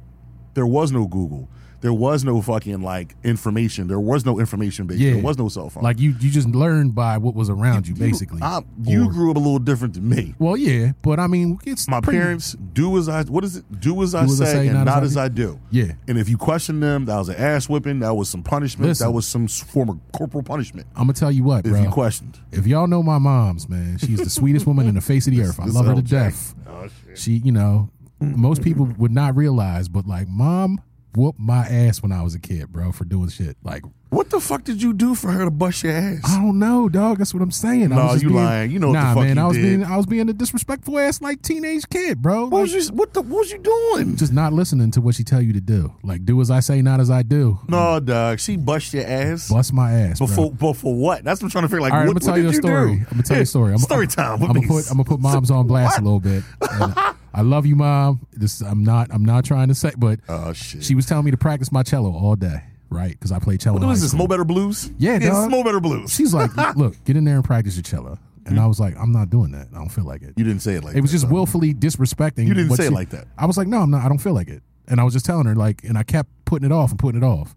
[0.55, 1.47] there was no Google,
[1.85, 3.87] there was no fucking like information.
[3.87, 4.97] There was no information base.
[4.97, 5.13] Yeah.
[5.13, 5.83] There was no cell phone.
[5.83, 8.41] Like you, you just learned by what was around you, basically.
[8.41, 10.33] I, you Or- grew up a little different than me.
[10.39, 13.65] well, yeah, but I mean, it's My pretty- parents do as I what is it?
[13.79, 15.59] Do as I, Do as I say, say, and not, as I do.
[15.69, 15.91] Yeah.
[16.07, 17.99] And if you question them, that was an ass whipping.
[17.99, 18.89] That was some punishment.
[18.89, 19.05] Listen.
[19.07, 20.87] That was some form of corporal punishment.
[20.95, 21.83] I'm gonna tell you what, If bro.
[21.83, 25.27] you questioned, if y'all know my mom's, man, she's the sweetest woman in the face
[25.27, 25.59] of the earth.
[25.59, 26.55] I love her to death.
[26.67, 30.79] oh She, you know, most people would not realize, but like, mom
[31.15, 33.57] whooped my ass when I was a kid, bro, for doing shit.
[33.63, 36.21] Like, what the fuck did you do for her to bust your ass?
[36.25, 37.17] I don't know, dog.
[37.17, 37.91] That's what I'm saying.
[37.91, 38.71] I was just you being, lying.
[38.71, 39.35] You know what the nah, fuck man.
[39.35, 39.63] you I was did.
[39.63, 42.43] being, I was being a disrespectful ass like teenage kid, bro.
[42.43, 42.93] What Like, was you?
[42.95, 43.21] What the?
[43.21, 44.15] What was you doing?
[44.15, 45.93] just not listening to what she tell you to do.
[46.03, 47.59] Like, do as I say, not as I do.
[47.67, 48.39] No, dog.
[48.39, 49.49] She bust your ass.
[49.49, 50.27] Bust my ass, bro.
[50.27, 51.23] Before, but for what?
[51.25, 51.81] That's what I'm trying to figure.
[51.81, 52.95] Like, All right, what, I'm gonna tell you a story.
[52.95, 52.99] do?
[53.01, 53.71] I'm gonna tell you a story.
[53.73, 54.41] I'm, story time.
[54.41, 56.43] I'm, gonna put I'm gonna put moms on blast a little bit.
[56.71, 56.93] And
[57.33, 58.25] I love you, mom.
[58.31, 60.83] This I'm not I'm not trying to say, but Oh shit.
[60.85, 63.11] she was telling me to practice my cello all day, right?
[63.11, 63.75] Because I play cello.
[63.79, 64.13] what in is high this?
[64.13, 64.91] Mo Better Blues?
[64.97, 65.49] Yeah, it's dog.
[65.51, 66.13] Mo Better Blues.
[66.13, 68.17] She's like, look, get in there and practice your cello.
[68.47, 69.69] And I was like, I'm not doing that.
[69.73, 70.33] I don't feel like it.
[70.37, 71.33] you didn't say it like It was that, just though.
[71.33, 72.45] willfully disrespecting.
[72.47, 73.25] You didn't what say it she- like that.
[73.39, 74.05] I was like, no, I'm not.
[74.05, 74.61] I don't feel like it.
[74.87, 77.23] And I was just telling her like, and I kept putting it off and putting
[77.23, 77.55] it off.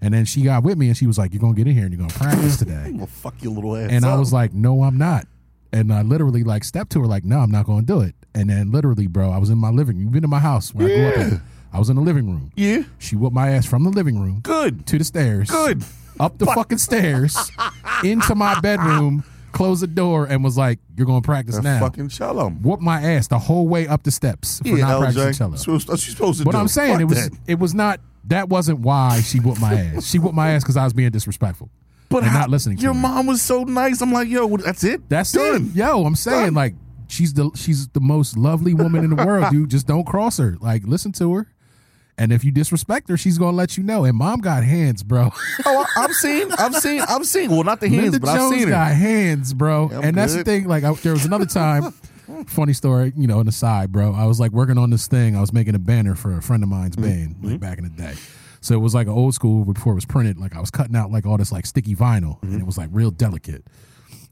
[0.00, 1.84] And then she got with me and she was like, you're gonna get in here
[1.84, 2.72] and you're gonna practice today.
[2.86, 3.90] I'm fuck your little ass.
[3.92, 4.18] And I up.
[4.20, 5.26] was like, no, I'm not.
[5.74, 8.14] And I literally like stepped to her like, no, I'm not going to do it.
[8.34, 10.04] And then literally, bro, I was in my living room.
[10.04, 11.38] You've been in my house where I grew up Yeah.
[11.72, 12.52] I was in the living room.
[12.56, 15.48] yeah, She whooped my ass from the living room good, to the stairs.
[15.50, 15.82] good.
[16.20, 17.36] Up the fucking stairs
[18.04, 21.80] into my bedroom, closed the door, and was like, you're going to practice now.
[21.80, 22.50] fucking cello.
[22.50, 25.38] Whooped my ass the whole way up the steps for Yeah, not practicing LJ.
[25.38, 25.74] cello.
[25.78, 26.58] What you supposed to But do?
[26.58, 27.38] I'm saying Fuck it was that.
[27.46, 30.06] it was not that wasn't why she whooped my ass.
[30.06, 31.70] She whooped my ass because I was being disrespectful.
[32.08, 33.00] But and how- not listening to Your her.
[33.00, 34.00] mom was so nice.
[34.02, 35.08] I'm like, yo, what- that's it.
[35.08, 35.70] That's done.
[35.70, 35.76] it.
[35.76, 36.54] Yo, I'm saying Done.
[36.54, 36.74] like
[37.08, 39.70] she's the she's the most lovely woman in the world, dude.
[39.70, 40.56] Just don't cross her.
[40.60, 41.46] Like listen to her.
[42.18, 44.04] And if you disrespect her, she's gonna let you know.
[44.04, 45.30] And mom got hands, bro.
[45.64, 47.50] Oh, I've seen, I've seen, I've seen.
[47.50, 48.94] Well, not the hands, Linda but I've Jones seen got it.
[48.96, 49.90] hands, bro.
[49.92, 50.68] I'm and that's the thing.
[50.68, 51.90] Like I, there was another time,
[52.46, 54.12] funny story, you know, on the side, bro.
[54.14, 55.36] I was like working on this thing.
[55.36, 57.08] I was making a banner for a friend of mine's Mm-hmm.
[57.10, 58.14] band, like back in the day.
[58.60, 60.38] So it was like an old school before it was printed.
[60.38, 62.52] Like I was cutting out like all this like sticky vinyl, Mm-hmm.
[62.52, 63.64] and it was like real delicate.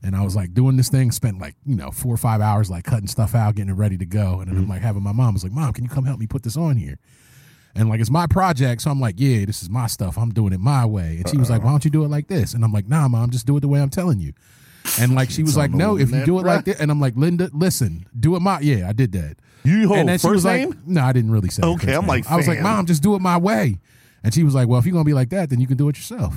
[0.02, 2.70] And I was like doing this thing, spent like, you know, four or five hours
[2.70, 4.40] like cutting stuff out, getting it ready to go.
[4.40, 4.70] And then I'm Mm-hmm.
[4.70, 6.56] like having my mom I was like, Mom, can you come help me put this
[6.58, 6.98] on here?
[7.74, 10.18] And like it's my project, so I'm like, yeah, this is my stuff.
[10.18, 11.16] I'm doing it my way.
[11.18, 11.66] And she was like, uh-huh.
[11.66, 12.52] why don't you do it like this?
[12.52, 14.33] And I'm like, nah, mom, just do it the way I'm telling you.
[14.98, 17.14] And like she was like, no, if you do it like that, and I'm like,
[17.16, 19.37] Linda, listen, do it my yeah, I did that.
[19.62, 20.70] You hold and then she first was name?
[20.70, 21.62] like, no, I didn't really say.
[21.62, 22.09] her Okay, first I'm name.
[22.09, 22.64] like, I was like, fam.
[22.64, 23.78] mom, just do it my way.
[24.24, 25.88] And she was like, well, if you're gonna be like that, then you can do
[25.88, 26.35] it yourself.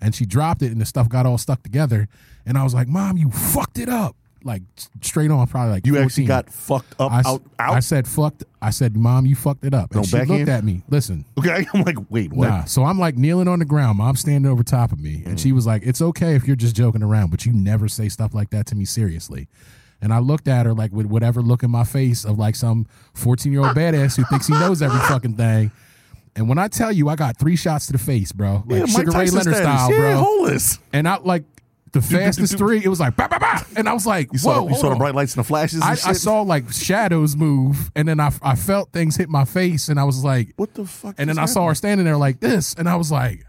[0.00, 2.08] And she dropped it, and the stuff got all stuck together.
[2.44, 4.16] And I was like, mom, you fucked it up.
[4.44, 4.62] Like
[5.00, 6.04] straight on, probably like You 14.
[6.06, 8.44] actually got fucked up I, s- out I said fucked.
[8.60, 9.90] I said, mom, you fucked it up.
[9.90, 10.38] And No, she backhand?
[10.40, 10.82] looked at me.
[10.88, 12.48] Listen, okay, I'm like, wait, what?
[12.48, 12.64] Nah.
[12.64, 13.98] So I'm like kneeling on the ground.
[13.98, 15.22] Mom's standing over top of me.
[15.26, 15.40] And Mm.
[15.42, 18.34] she was like, It's okay if you're just joking around, but you never say stuff
[18.34, 19.48] like that to me seriously.
[20.00, 22.86] And I looked at her like with whatever look in my face of like some
[23.14, 25.70] 14 year old badass who thinks he knows every fucking thing.
[26.34, 28.86] And when I tell you, I got three shots to the face, bro, like yeah,
[28.86, 29.58] Sugar Ray Leonard status.
[29.58, 30.16] style, yeah, bro.
[30.16, 30.78] holeless.
[30.92, 31.44] And I like
[31.92, 32.82] the fastest three.
[32.84, 33.62] It was like bah, bah, bah.
[33.76, 35.74] and I was like, You Whoa, saw, you saw the bright lights and the flashes.
[35.82, 35.92] And I?
[35.92, 40.00] I saw like shadows move, and then I, I felt things hit my face, and
[40.00, 41.14] I was like, What the fuck?
[41.18, 43.44] and then just I saw her standing there like this, and I was like,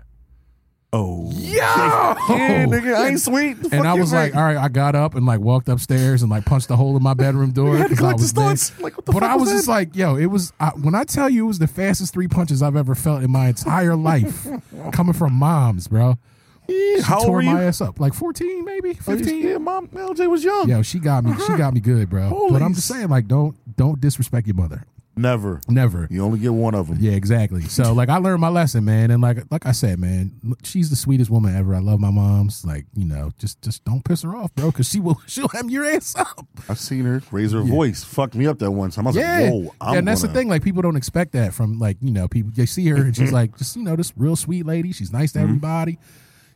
[0.96, 1.50] Oh, Yo!
[1.50, 2.36] yeah, oh.
[2.70, 3.54] nigga, I ain't sweet.
[3.64, 6.30] The and I was like, all right, I got up and like walked upstairs and
[6.30, 8.84] like punched a hole in my bedroom door You had to 'cause I was there.
[8.84, 11.04] Like, what the but I was was just like, yo, it was I, when I
[11.04, 14.46] tell you it was the fastest three punches I've ever felt in my entire life,
[14.92, 16.20] coming from moms, bro.
[16.68, 19.48] Yeah, She tore my ass up, like fourteen, maybe fifteen.
[19.48, 20.70] Yeah, mom, LJ was young.
[20.70, 21.34] Yo, she got me.
[21.46, 22.30] She got me good, bro.
[22.30, 24.86] Holy but I'm just saying, like, don't don't disrespect your mother.
[25.16, 25.62] Never.
[25.68, 26.08] Never.
[26.10, 26.98] You only get one of them.
[27.00, 27.62] Yeah, exactly.
[27.66, 30.32] So like I learned my lesson, man, and like like I said, man,
[30.64, 31.76] she's the sweetest woman ever.
[31.76, 32.66] I love my mom's.
[32.66, 35.70] Like you know, just just don't piss her off, bro, because she will she'll have
[35.70, 36.48] your ass up.
[36.68, 38.04] I've seen her raise her voice.
[38.04, 39.06] Fucked me up that one time.
[39.06, 39.76] I was Yeah, like, whoa.
[39.82, 40.48] I'm and that's gonna, the thing.
[40.50, 42.52] Like people don't expect that from like you know people.
[42.56, 44.94] They see her and she's like just you know this real sweet lady.
[44.94, 45.48] She's nice to Mm-hmm.
[45.48, 46.00] everybody.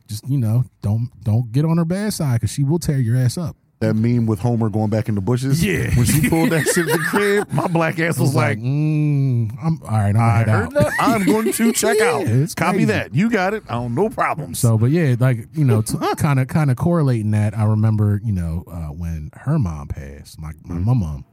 [0.08, 3.16] Just you know don't don't get on her bad side because she will tear your
[3.16, 3.56] ass up.
[3.80, 5.64] That meme with Homer going back in the bushes.
[5.64, 5.94] Yeah.
[5.94, 9.56] When she pulled that shit at the crib, my black ass I was like, mm,
[9.62, 10.16] I'm all right.
[10.16, 10.72] I'm I heard out.
[10.74, 10.92] that.
[10.98, 12.56] I'm going to check Yeah, out.
[12.56, 12.84] Copy crazy.
[12.86, 13.14] that.
[13.14, 13.62] You got it.
[13.68, 15.82] I don't no problem." So, but yeah, like you know,
[16.16, 17.56] kind of kind of correlating that.
[17.56, 21.24] I remember, you know, uh, when her mom passed, my my, my mom,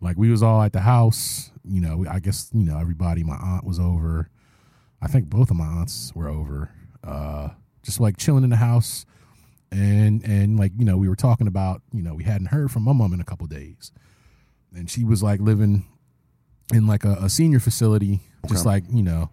[0.00, 1.50] like we was all at the house.
[1.64, 3.24] You know, I guess you know everybody.
[3.24, 4.28] My aunt was over.
[5.02, 6.70] I think both of my aunts were over.
[7.02, 7.48] Uh,
[7.86, 9.06] just like chilling in the house,
[9.72, 12.82] and and like you know we were talking about you know we hadn't heard from
[12.82, 13.92] my mom in a couple days,
[14.74, 15.86] and she was like living
[16.74, 18.68] in like a, a senior facility, just Okay.
[18.74, 19.30] like you know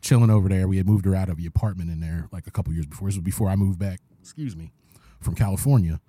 [0.00, 0.66] chilling over there.
[0.66, 3.06] We had moved her out of the apartment in there like a couple years before.
[3.08, 4.00] This was before I moved back.
[4.20, 4.72] Excuse me,
[5.20, 6.00] from California,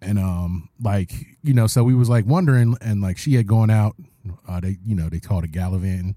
[0.00, 3.70] and um, like you know, so we was like wondering, and like she had gone
[3.70, 3.96] out.
[4.52, 6.14] Uh, they you know they called it gallivanting.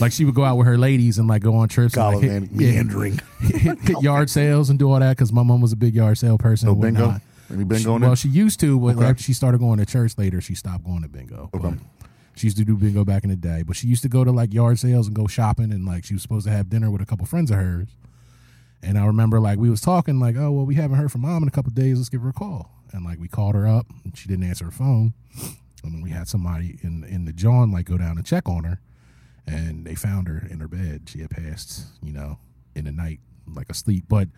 [0.00, 2.20] Like she would go out with her ladies and like go on trips, and, like,
[2.22, 3.20] hit- Gallivanting, meandering.
[3.40, 6.18] hit, hit yard sales and do all that because my mom was a big yard
[6.18, 6.68] sale person.
[6.68, 7.16] No bingo?
[7.50, 7.98] Any bingo She- there?
[8.00, 9.06] well, she used to, but Okay.
[9.06, 11.48] after she started going to church later, she stopped going to bingo.
[11.54, 11.74] Okay.
[12.34, 14.30] She used to do bingo back in the day, but she used to go to
[14.32, 17.00] like yard sales and go shopping, and like she was supposed to have dinner with
[17.00, 17.88] a couple friends of hers.
[18.82, 21.42] And I remember like we was talking like, oh well, we haven't heard from mom
[21.42, 21.96] in a couple days.
[21.98, 22.70] Let's give her a call.
[22.92, 25.14] And like we called her up, and she didn't answer her phone.
[25.84, 28.80] And we had somebody in in the John like go down and check on her,
[29.46, 31.02] and they found her in her bed.
[31.06, 32.38] She had passed, you know,
[32.74, 34.04] in the night like asleep.
[34.08, 34.28] But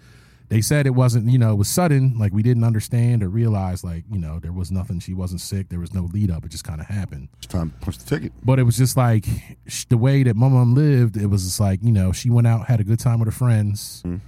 [0.49, 2.19] they said it wasn't, you know, it was sudden.
[2.19, 5.01] Like we didn't understand or realize, like you know, there was nothing.
[5.01, 5.69] She wasn't sick.
[5.69, 6.45] There was no lead up.
[6.45, 7.29] It just kind of happened.
[7.39, 8.33] It's time to punch the ticket.
[8.45, 9.27] But it was just like
[9.67, 11.17] sh- the way that my mom lived.
[11.17, 13.33] It was just like you know, she went out, had a good time with her
[13.33, 14.19] friends, mm-hmm.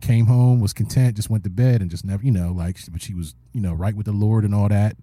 [0.00, 3.00] came home, was content, just went to bed, and just never, you know, like, but
[3.00, 4.96] she was, you know, right with the Lord and all that.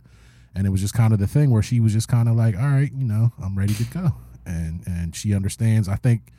[0.58, 2.56] And it was just kind of the thing where she was just kind of like,
[2.58, 4.10] all right, you know, I'm ready to go,
[4.46, 5.88] and and she understands.
[5.88, 6.32] I think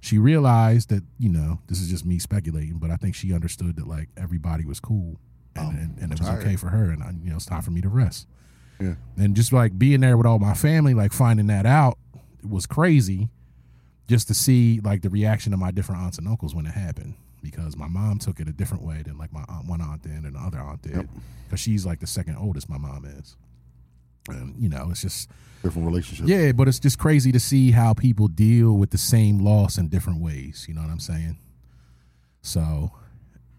[0.00, 3.74] she realized that you know this is just me speculating, but I think she understood
[3.76, 5.18] that like everybody was cool
[5.56, 6.42] and, Oh, and, and it was tired.
[6.44, 8.28] okay for her, and uh, you know, it's time for me to rest
[8.78, 8.94] Yeah.
[9.16, 11.98] and just like being there with all my family, like finding that out
[12.48, 13.28] was crazy.
[14.06, 17.14] Just to see like the reaction of my different aunts and uncles when it happened,
[17.42, 20.12] because my mom took it a different way than like my aunt, one aunt did
[20.24, 21.08] and the other aunt did, Yep.
[21.46, 22.68] because she's like the second oldest.
[22.68, 23.34] My mom is,
[24.28, 25.30] and you know it's just
[25.62, 26.28] Different relationships.
[26.28, 29.88] yeah, but it's just crazy to see how people deal with the same loss in
[29.88, 30.66] different ways.
[30.68, 31.38] You know what I'm saying?
[32.42, 32.92] So,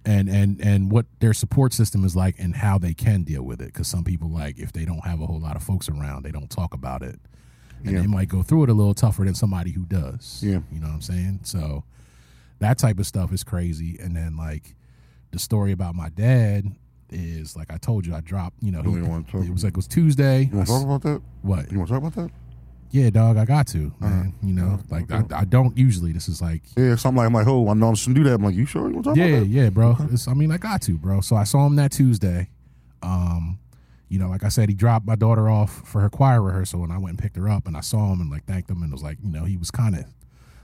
[0.05, 3.61] and and and what their support system is like, and how they can deal with
[3.61, 3.67] it.
[3.67, 6.31] Because some people like if they don't have a whole lot of folks around, they
[6.31, 7.19] don't talk about it,
[7.83, 8.01] and Yeah.
[8.01, 10.39] they might go through it a little tougher than somebody who does.
[10.43, 10.59] Yeah.
[10.71, 11.39] you know what I'm saying?
[11.43, 11.83] So,
[12.59, 13.97] that type of stuff is crazy.
[13.99, 14.75] And then like
[15.31, 16.73] the story about my dad
[17.11, 18.61] is like I told you, I dropped.
[18.61, 20.43] You know, You he- talk- it was like it was Tuesday.
[20.51, 21.21] You want to talk about that?
[21.41, 21.71] what?
[21.71, 22.31] You want to talk about that?
[22.89, 24.33] Yeah, dog, I got to, man.
[24.41, 25.35] You know, Alright, like okay.
[25.35, 26.13] I, I don't usually.
[26.13, 28.23] This is like, Yeah, so I'm like, I'm like, oh, I know I shouldn't do
[28.23, 28.35] that.
[28.35, 29.47] I'm like, you sure you want to talk yeah, about that?
[29.47, 29.95] yeah, bro.
[30.11, 31.19] It's, I mean, I got to, bro.
[31.19, 32.49] So I saw him that Tuesday.
[33.01, 33.59] Um,
[34.09, 36.93] you know, like I said, he dropped my daughter off for her choir rehearsal, and
[36.93, 38.89] I went and picked her up, and I saw him and like thanked him, and
[38.91, 40.05] it was like, you know, he was kind of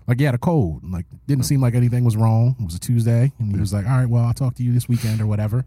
[0.07, 2.55] like he had a cold, and, like didn't seem like anything was wrong.
[2.57, 4.71] It was a Tuesday, and he was like, all right, well, I'll talk to you
[4.73, 5.65] this weekend or whatever.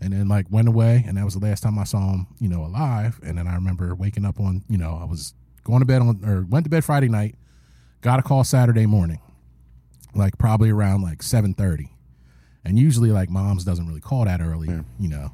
[0.00, 2.48] And then like went away, and that was the last time I saw him, you
[2.48, 3.18] know, alive.
[3.22, 5.34] And then I remember waking up on, you know, I was
[5.64, 7.34] going to bed on or went to bed Friday night,
[8.00, 9.20] got a call Saturday morning,
[10.14, 11.90] like probably around like seven thirty.
[12.64, 14.82] And usually like moms doesn't really call that early, Yeah.
[15.00, 15.32] you know.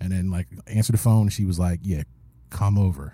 [0.00, 2.04] And then like answer the phone, and she was like, "Yeah,
[2.48, 3.12] come over."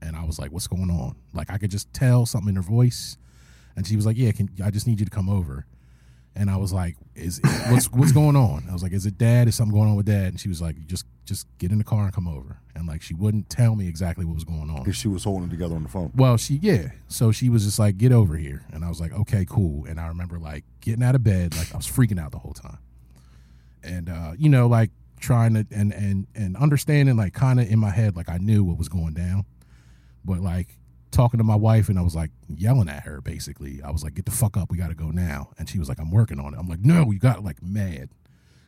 [0.00, 2.62] And I was like, "What's going on?" Like I could just tell something in her
[2.62, 3.16] voice,
[3.74, 5.66] and she was like, "Yeah, can I just need you to come over?"
[6.36, 9.46] And I was like, "Is what's what's going on?" I was like, "Is it dad?
[9.46, 11.84] Is something going on with dad?" And she was like, "Just just get in the
[11.84, 14.78] car and come over." And like she wouldn't tell me exactly what was going on.
[14.78, 16.10] Because she was holding it together on the phone.
[16.16, 16.88] Well, she yeah.
[17.06, 20.00] So she was just like, "Get over here," and I was like, "Okay, cool." And
[20.00, 22.78] I remember like getting out of bed, like I was freaking out the whole time,
[23.84, 27.78] and uh, you know, like trying to and and and understanding, like kind of in
[27.78, 29.44] my head, like I knew what was going down,
[30.24, 30.78] but like
[31.14, 33.20] talking to my wife, and I was like yelling at her.
[33.20, 35.78] Basically, I was like, "Get the fuck up, we got to go now," and she
[35.78, 38.10] was like, "I'm working on it." I'm like, "No, you got like mad,"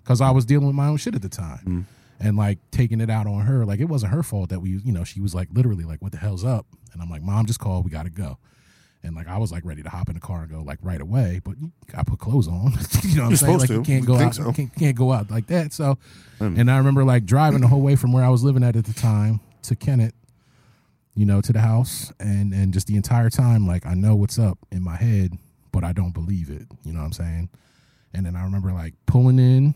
[0.02, 1.86] because I was dealing with my own shit at the time
[2.18, 3.66] and like taking it out on her.
[3.66, 6.12] Like it wasn't her fault that we, you know, she was like literally like, "What
[6.12, 7.84] the hell's up?" And I'm like, "Mom just called.
[7.84, 8.38] We got to go."
[9.02, 11.00] And like I was like ready to hop in the car and go like right
[11.00, 11.54] away, but
[11.96, 12.72] I put clothes on.
[13.02, 13.58] you know what I'm You're saying?
[13.58, 13.82] Like supposed you to.
[13.84, 14.34] can't go out.
[14.34, 14.52] so.
[14.52, 15.72] Can't, can't go out like that.
[15.72, 15.98] So,
[16.40, 16.58] Mm.
[16.58, 18.84] and I remember like driving the whole way from where I was living at at
[18.84, 20.14] the time to Kennett,
[21.16, 24.38] you know, to the house, and and just the entire time like I know what's
[24.38, 25.32] up in my head,
[25.72, 26.66] but I don't believe it.
[26.84, 27.50] You know what I'm saying?
[28.14, 29.74] And then I remember like pulling in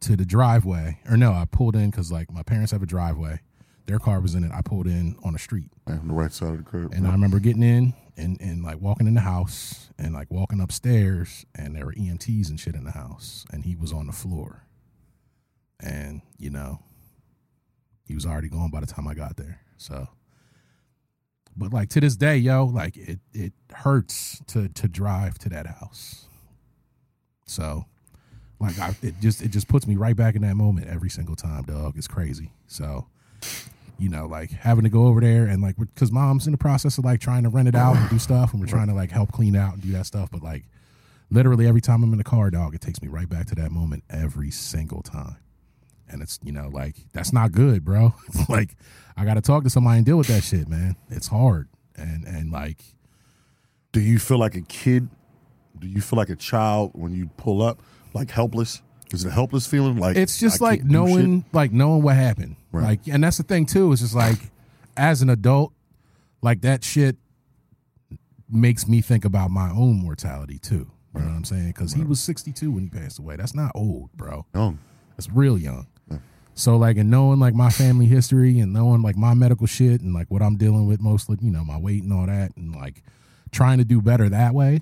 [0.00, 3.40] to the driveway, or no, I pulled in because like my parents have a driveway.
[3.86, 4.50] Their car was in it.
[4.52, 6.92] I pulled in on the street, on the right side of the curb.
[6.92, 10.60] and I remember getting in and and like walking in the house and like walking
[10.60, 14.12] upstairs, and there were EMTs and shit in the house, and he was on the
[14.12, 14.66] floor,
[15.78, 16.80] and you know,
[18.04, 19.60] he was already gone by the time I got there.
[19.76, 20.08] So,
[21.56, 25.66] but like to this day, yo, like it it hurts to to drive to that
[25.66, 26.26] house.
[27.46, 27.86] So,
[28.60, 31.36] like I it just it just puts me right back in that moment every single
[31.36, 31.96] time, dog.
[31.96, 32.52] It's crazy.
[32.66, 33.06] So,
[33.98, 36.98] you know, like having to go over there and like because mom's in the process
[36.98, 39.10] of like trying to rent it out and do stuff, and we're trying to like
[39.10, 40.30] help clean out and do that stuff.
[40.30, 40.64] But like
[41.30, 43.70] literally every time I'm in the car, dog, it takes me right back to that
[43.70, 45.36] moment every single time.
[46.08, 48.14] And it's you know like that's not good, bro.
[48.48, 48.76] Like
[49.16, 50.96] I got to talk to somebody and deal with that shit, man.
[51.10, 52.82] It's hard, and and like
[53.92, 55.08] Do you feel like a kid
[55.78, 57.82] do you feel like a child when you pull up,
[58.14, 58.80] like helpless?
[59.12, 59.98] Is it a helpless feeling?
[59.98, 62.84] Like it's just I like knowing like knowing what happened Right.
[62.84, 64.38] like and that's the thing too is just like
[64.96, 65.72] as an adult
[66.42, 67.16] like that shit
[68.48, 72.02] makes me think about my own mortality too you know what i'm saying because he
[72.02, 74.78] was 62 when he passed away that's not old bro young.
[75.16, 75.86] that's real young
[76.56, 80.12] so like and knowing like my family history and knowing like my medical shit and
[80.12, 83.04] like what i'm dealing with mostly you know my weight and all that and like
[83.52, 84.80] trying to do better that way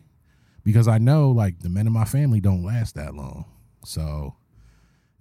[0.64, 3.44] because i know like the men in my family don't last that long
[3.84, 4.34] so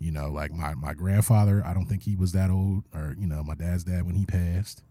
[0.04, 3.26] you know, like my my grandfather, I don't think he was that old, or you
[3.26, 4.84] know, my dad's dad when he passed.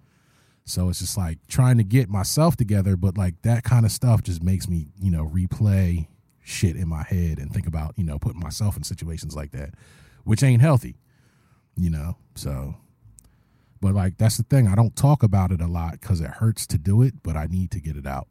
[0.64, 4.22] So it's just like trying to get myself together, but like that kind of stuff
[4.22, 6.06] just makes me, you know, replay
[6.40, 9.74] shit in my head and think about, you know, putting myself in situations like that,
[10.24, 10.96] which ain't healthy,
[11.76, 12.16] you know.
[12.34, 12.76] So,
[13.80, 16.66] but like that's the thing, I don't talk about it a lot because it hurts
[16.68, 18.28] to do it, but I need to get it out.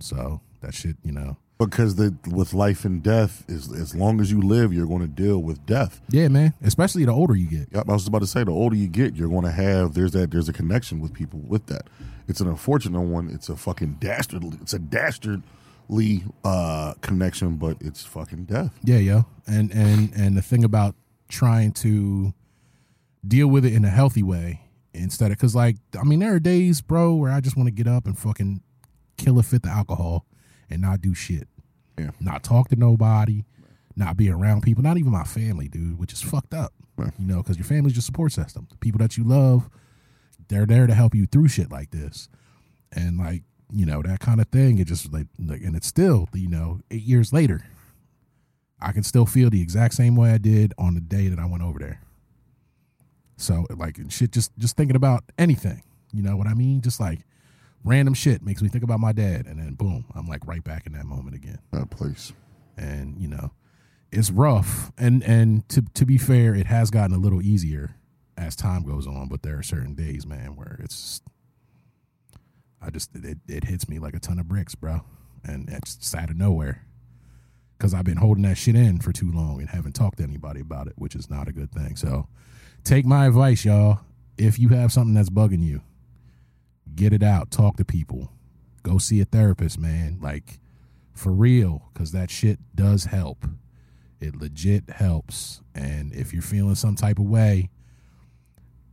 [0.00, 1.36] So that shit, you know.
[1.58, 5.06] Because the with life and death is as long as you live, you're going to
[5.06, 6.02] deal with death.
[6.10, 6.52] Yeah, man.
[6.62, 7.68] Especially the older you get.
[7.72, 10.12] Yep, I was about to say the older you get, you're going to have there's
[10.12, 11.88] that there's a connection with people with that.
[12.28, 13.30] It's an unfortunate one.
[13.30, 14.58] It's a fucking dastardly.
[14.60, 18.78] It's a dastardly uh, connection, but it's fucking death.
[18.84, 19.26] Yeah, yo.
[19.46, 20.94] And and and the thing about
[21.28, 22.34] trying to
[23.26, 24.60] deal with it in a healthy way
[24.94, 27.72] instead of because like I mean there are days, bro, where I just want to
[27.72, 28.62] get up and fucking
[29.16, 30.26] kill a fit of alcohol
[30.70, 31.48] and not do shit.
[31.98, 32.10] Yeah.
[32.20, 33.44] Not talk to nobody,
[33.94, 36.72] not be around people, not even my family, dude, which is fucked up.
[36.96, 37.12] Right.
[37.18, 38.66] You know, because your family's your support system.
[38.70, 39.68] The people that you love,
[40.48, 42.28] they're there to help you through shit like this.
[42.92, 46.28] And like, you know, that kind of thing, it just like, like and it's still,
[46.32, 47.66] you know, eight years later,
[48.80, 51.46] I can still feel the exact same way I did on the day that I
[51.46, 52.00] went over there.
[53.36, 56.80] So like and shit, just just thinking about anything, you know what I mean?
[56.80, 57.20] Just like
[57.84, 60.86] random shit makes me think about my dad, and then boom, I'm like right back
[60.86, 61.58] in that moment again.
[61.72, 62.32] That place.
[62.76, 63.52] And you know,
[64.10, 64.92] it's rough.
[64.98, 67.96] And and to to be fair, it has gotten a little easier
[68.36, 69.28] as time goes on.
[69.28, 71.22] But there are certain days, man, where it's
[72.80, 75.00] I just it, it hits me like a ton of bricks, bro,
[75.44, 76.82] and it's out of nowhere.
[77.76, 80.60] Because I've been holding that shit in for too long and haven't talked to anybody
[80.60, 81.96] about it, which is not a good thing.
[81.96, 82.26] So,
[82.86, 84.00] take my advice, y'all.
[84.38, 85.82] If you have something that's bugging you,
[86.94, 87.50] get it out.
[87.50, 88.30] Talk to people.
[88.82, 90.18] Go see a therapist, man.
[90.22, 90.60] Like,
[91.12, 93.44] for real, because that shit does help.
[94.20, 95.60] It legit helps.
[95.74, 97.70] And if you're feeling some type of way,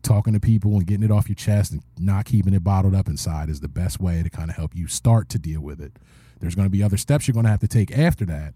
[0.02, 3.08] talking to people and getting it off your chest and not keeping it bottled up
[3.08, 5.94] inside is the best way to kind of help you start to deal with it.
[6.40, 8.54] There's going to be other steps you're going to have to take after that.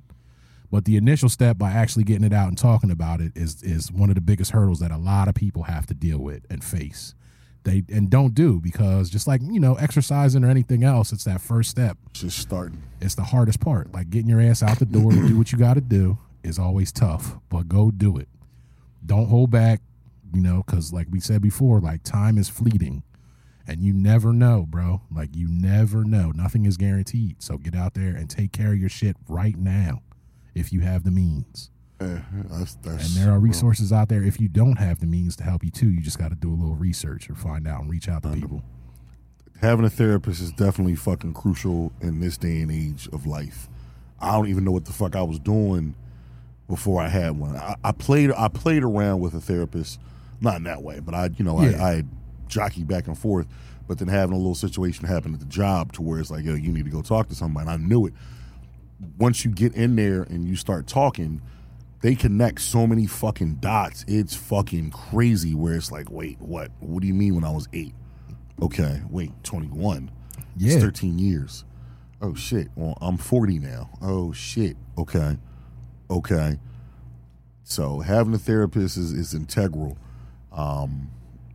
[0.70, 3.92] But the initial step by actually getting it out and talking about it is is
[3.92, 6.64] one of the biggest hurdles that a lot of people have to deal with and
[6.64, 7.16] face.
[7.64, 11.42] They and don't do because just like, you know, exercising or anything else, it's that
[11.42, 12.84] first step Just starting.
[13.02, 13.94] it's the hardest part.
[13.94, 16.60] Like getting your ass out the door to do what you got to do is
[16.60, 18.30] always tough, but go do it.
[19.06, 19.82] Don't hold back,
[20.34, 23.04] you know, because like we said before, like time is fleeting
[23.66, 25.02] and you never know, bro.
[25.14, 26.32] Like you never know.
[26.32, 27.42] Nothing is guaranteed.
[27.42, 30.02] So get out there and take care of your shit right now
[30.60, 31.70] if you have the means.
[32.00, 35.36] Yeah, that's, that's, And there are resources out there if you don't have the means
[35.38, 35.90] to help you too.
[35.90, 38.30] You just got to do a little research or find out and reach out to
[38.34, 38.62] people.
[39.62, 43.68] having a therapist is definitely fucking crucial in this day and age of life.
[44.20, 45.96] I don't even know what the fuck I was doing
[46.68, 47.56] before I had one.
[47.56, 50.00] I, I played I played around with a therapist,
[50.42, 51.84] not in that way, but I you know Yeah.
[51.84, 52.04] I, I
[52.48, 53.48] jockeyed back and forth.
[53.88, 56.56] But then having a little situation happen at the job to where it's like, yo,
[56.56, 57.70] you need to go talk to somebody.
[57.70, 58.14] And I knew it.
[59.18, 61.42] Once you get in there and you start talking,
[62.02, 64.06] they connect so many fucking dots.
[64.08, 65.56] It's fucking crazy.
[65.56, 66.72] Where it's like, wait, what?
[66.80, 67.94] What do you mean when I was eight?
[68.62, 70.10] Okay, wait, 21.
[70.56, 70.74] Yeah.
[70.76, 71.64] It's 13 years.
[72.22, 72.70] Oh shit.
[72.76, 73.90] Well, I'm 40 now.
[74.02, 74.76] Oh shit.
[74.98, 75.38] Okay.
[76.10, 76.58] Okay.
[77.64, 79.98] So having a therapist is, is integral.
[80.52, 81.12] Um,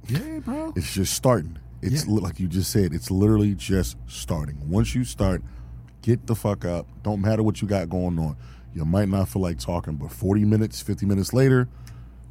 [0.09, 0.73] yeah, bro.
[0.77, 1.59] It's just starting.
[1.81, 2.15] It's Yeah.
[2.21, 4.69] like you just said, it's literally just starting.
[4.71, 5.43] Once you start,
[6.03, 6.87] get the fuck up.
[7.03, 8.37] Don't matter what you got going on.
[8.75, 11.69] You might not feel like talking, but 40 minutes, 50 minutes later,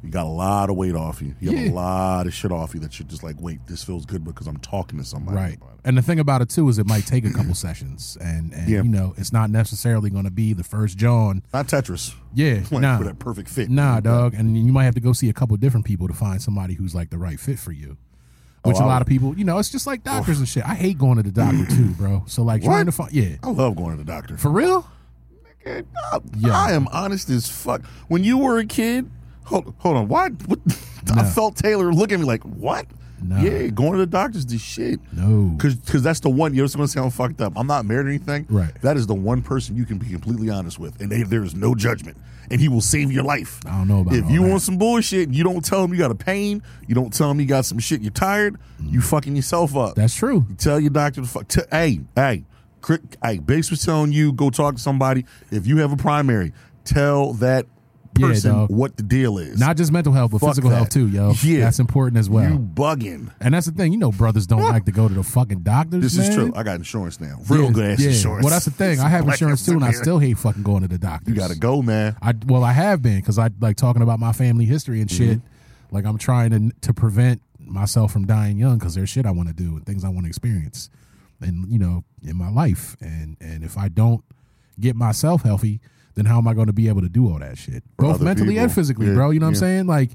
[0.02, 1.36] you got a lot of weight off you.
[1.40, 4.04] You have a lot of shit off you that you're just like, wait, this feels
[4.04, 5.36] good because I'm talking to somebody.
[5.36, 5.58] Right.
[5.84, 8.68] And the thing about it too is it might take a couple sessions and, and
[8.68, 8.82] Yeah.
[8.82, 11.44] you know, it's not necessarily going to be the first John.
[11.54, 12.14] Not Tetris.
[12.34, 12.62] Yeah.
[12.72, 12.98] Like, nah.
[12.98, 13.70] for that perfect fit.
[13.70, 14.34] Nah, dog.
[14.34, 16.96] And you might have to go see a couple different people to find somebody who's
[16.96, 17.96] like the right fit for you.
[18.64, 20.18] Oh, Which Oh, a lot of people, you know, it's just like oh.
[20.18, 20.64] doctors and shit.
[20.64, 22.24] I hate going to the doctor too, bro.
[22.26, 24.36] So like trying to find, yeah, I love going to the doctor.
[24.36, 24.88] for real.
[25.66, 25.82] I,
[26.38, 26.56] Yeah.
[26.56, 27.84] I am honest as fuck.
[28.08, 29.10] When you were a kid,
[29.44, 30.08] hold, hold on.
[30.08, 30.28] Why?
[30.30, 30.60] What,
[31.16, 32.86] I felt Taylor looking at me like, what?
[33.22, 33.36] No.
[33.36, 35.00] Yeah, going to the doctor's the shit.
[35.12, 35.54] No.
[35.56, 37.52] Because that's the one, you know, it's going to sound fucked up.
[37.56, 38.46] I'm not married or anything.
[38.48, 38.74] Right.
[38.82, 41.00] That is the one person you can be completely honest with.
[41.00, 42.16] And they, there is no judgment.
[42.50, 43.60] And he will save your life.
[43.66, 44.48] I don't know about If you that.
[44.48, 47.40] want some bullshit, you don't tell him you got a pain, you don't tell him
[47.40, 49.04] you got some shit, you're tired, you mm.
[49.04, 49.94] fucking yourself up.
[49.94, 50.44] That's true.
[50.58, 51.48] Tell your doctor to fuck.
[51.48, 52.44] T- hey, hey,
[53.22, 53.38] hey.
[53.38, 55.24] Base was telling you go talk to somebody.
[55.50, 56.52] If you have a primary,
[56.84, 57.66] tell that
[58.14, 58.70] person dog.
[58.70, 59.58] what the deal is.
[59.58, 60.76] Not just mental health, but Fuck physical that.
[60.76, 61.32] health too, yo.
[61.42, 61.60] Yeah.
[61.60, 62.50] That's important as well.
[62.50, 63.32] you bugging.
[63.40, 66.02] and that's the thing, you know, brothers don't like to go to the fucking doctors.
[66.02, 66.52] This is true.
[66.54, 67.38] I got insurance now.
[67.48, 68.08] Real Yeah, good ass yeah.
[68.10, 68.44] insurance.
[68.44, 69.00] Well, that's the thing.
[69.00, 71.30] I have insurance too, and I still hate fucking going to the doctor.
[71.30, 72.16] You got to go, man.
[72.22, 75.38] I well, I have been because I like talking about my family history and shit.
[75.38, 75.94] Mm-hmm.
[75.94, 79.48] Like I'm trying to to prevent myself from dying young because there's shit I want
[79.48, 80.90] to do and things I want to experience,
[81.40, 82.96] and you know, in my life.
[83.00, 84.24] And and if I don't
[84.80, 85.80] get myself healthy,
[86.14, 88.58] then how am I going to be able to do all that shit, both mentally
[88.58, 89.30] and physically, Yeah, bro?
[89.30, 89.86] You know what I'm saying?
[89.86, 90.10] Like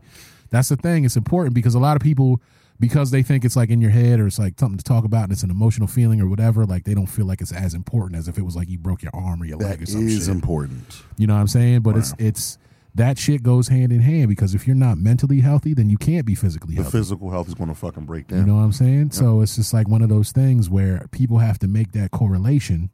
[0.49, 1.05] that's the thing.
[1.05, 2.41] It's important because a lot of people.
[2.79, 5.23] Because they think it's like in your head or it's like something to talk about
[5.23, 8.15] and it's an emotional feeling or whatever, like they don't feel like it's as important
[8.19, 10.07] as if it was like you broke your arm or your leg That or some
[10.07, 10.27] is shit.
[10.27, 11.01] important.
[11.17, 11.79] You know what I'm saying?
[11.81, 12.59] But it's it's
[12.93, 16.23] that shit goes hand in hand because if you're not mentally healthy, then you can't
[16.23, 16.75] be physically healthy.
[16.75, 16.97] The healthy.
[16.99, 18.41] physical health is going to fucking break down.
[18.41, 19.09] You know what I'm saying?
[19.09, 22.91] So it's just like one of those things where people have to make that correlation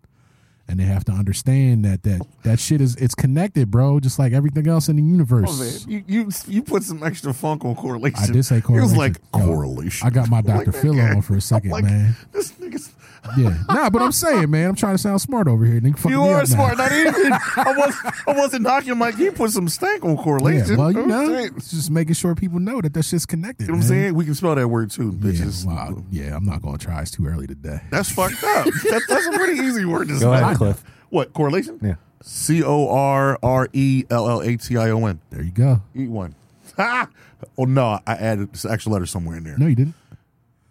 [0.68, 4.34] and they have to understand that that that shit is it's connected, bro, just like
[4.34, 5.50] everything else in the universe.
[5.50, 5.60] Oh,
[5.90, 6.04] man.
[6.08, 8.20] You, you you put some extra funk on correlation.
[8.22, 8.80] I did say correlation.
[8.80, 10.08] It was like Yo, correlation.
[10.08, 10.66] I got my Dr.
[10.72, 12.16] like, Phil on for a second, like, man.
[12.32, 12.92] This nigga's.
[13.38, 13.58] Yeah.
[13.70, 15.80] Nah, but I'm saying, man, I'm trying to sound smart over here.
[15.80, 16.56] Nigga, You are up now.
[16.56, 16.78] smart.
[16.78, 17.34] Not even.
[17.34, 17.96] I was.
[18.28, 18.92] I wasn't knocking.
[18.92, 20.72] I'm like, he put some stank on correlation.
[20.72, 23.64] Yeah, well, you know, it's just making sure people know that that shit's connected.
[23.64, 24.14] You know what I'm saying?
[24.16, 25.66] We can spell that word too, Yeah, bitches.
[25.66, 26.04] wow.
[26.12, 27.02] yeah, I'm not going to try.
[27.02, 27.80] It's too early today.
[27.90, 28.66] That's fucked up.
[28.84, 30.34] That, that's a pretty easy word to Go spell.
[30.34, 30.84] ahead, Cliff.
[31.10, 31.80] What correlation?
[31.82, 31.96] Yeah.
[32.22, 35.20] C O R R E L L A T I O N.
[35.30, 35.82] There you go.
[35.96, 36.36] Eat one.
[36.78, 37.08] Ha!
[37.58, 39.58] Oh no, I added this extra letter somewhere in there.
[39.58, 39.96] No, you didn't.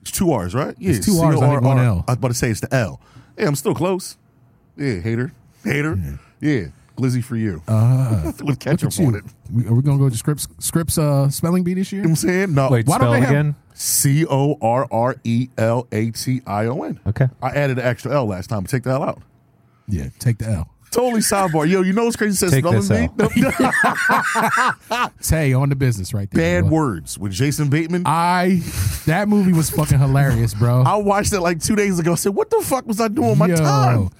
[0.02, 0.74] It's two R's, right?
[0.78, 1.84] Yeah, It's two Rs, I think one C-O-R-R.
[1.84, 2.04] L.
[2.06, 3.00] I was about to say it's the L.
[3.38, 4.16] Yeah, I'm still close.
[4.76, 5.32] Yeah, hater,
[5.64, 5.98] hater.
[6.40, 9.24] Yeah, glizzy for you Uh, with look ketchup on it.
[9.52, 12.02] We, are we gonna go to Scripps Scripps uh, spelling bee this year?
[12.02, 12.54] You know what I'm saying?
[12.54, 13.54] No, Wait, Why spell they it have- again.
[13.74, 17.00] C O R R E L A T I O N.
[17.06, 17.28] Okay.
[17.40, 18.64] I added an extra L last time.
[18.66, 19.22] Take the L out.
[19.88, 20.68] Yeah, take the L.
[20.92, 21.68] Totally sidebar.
[21.68, 22.34] Yo, you know what's crazy?
[22.34, 22.86] It Says Take spelling
[23.16, 23.42] this bee.
[25.22, 26.60] Tay on the business right there.
[26.62, 26.76] Bad boy.
[26.76, 28.02] words with Jason Bateman.
[28.06, 28.60] I
[29.06, 30.82] that movie was fucking hilarious, bro.
[30.82, 32.12] I watched it like two days ago.
[32.12, 34.10] I said, "What the fuck was I doing with my time?"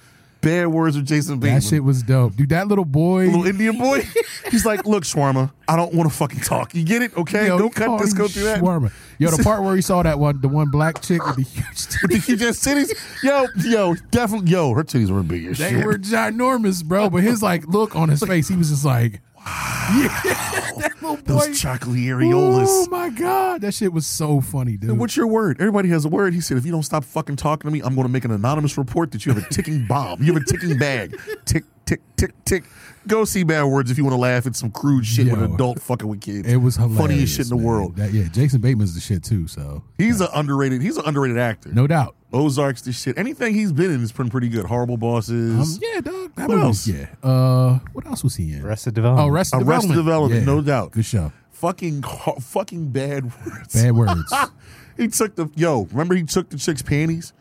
[0.43, 1.59] Bad words with Jason Bateman.
[1.59, 2.49] that shit was dope, dude.
[2.49, 3.25] That little boy.
[3.25, 4.03] little Indian boy.
[4.51, 6.75] He's like, "Look, Shawarma, I don't want to fucking talk.
[6.75, 7.15] You get it?
[7.17, 8.13] Okay, yo, don't cut oh, this.
[8.13, 8.91] Go through that." shawarma.
[9.19, 11.65] Yo, the part where he saw that one, the one black chick with the huge
[12.01, 12.91] With the huge ass titties,
[13.23, 15.85] yo, yo, definitely, yo, her titties were big as they shit.
[15.85, 17.09] were ginormous, bro.
[17.09, 21.23] But his like look on his face, he was just like, yeah, that little boy.
[21.47, 22.65] Those chocolate areolas.
[22.67, 24.97] Oh my god, that shit was so funny, dude.
[24.97, 25.57] What's your word?
[25.59, 26.33] Everybody has a word.
[26.33, 28.31] He said, if you don't stop fucking talking to me, I'm going to make an
[28.31, 30.21] anonymous report that you have a ticking bomb.
[30.23, 31.19] You have a ticking bag.
[31.45, 32.63] Tick, tick, tick, tick.
[33.05, 35.53] Go see bad words if you want to laugh at some crude shit with an
[35.53, 36.47] adult fucking with kids.
[36.47, 36.99] It was hilarious.
[37.01, 37.65] Funniest shit in the man.
[37.65, 37.95] world.
[37.97, 39.47] That, yeah, Jason Bateman's the shit too.
[39.47, 40.81] So He's an underrated.
[40.81, 41.73] He's an underrated actor.
[41.73, 42.15] no doubt.
[42.33, 43.17] Ozark's the shit.
[43.17, 44.65] Anything he's been in has been pretty good.
[44.65, 45.77] Horrible bosses.
[45.77, 46.35] Um, yeah, dog.
[46.35, 46.87] That What movie- else?
[46.87, 47.05] Yeah.
[47.21, 48.63] Uh, what else was he in?
[48.65, 49.29] Arrested Development.
[49.29, 49.95] Oh, Arrested Arrested Development.
[49.95, 50.53] Development, Yeah.
[50.53, 50.91] no doubt.
[50.91, 51.31] Good show.
[51.51, 52.01] fucking
[52.41, 53.73] fucking bad words.
[53.73, 54.33] Bad words.
[54.97, 55.83] he took the yo.
[55.91, 57.31] Remember he took the chick's panties,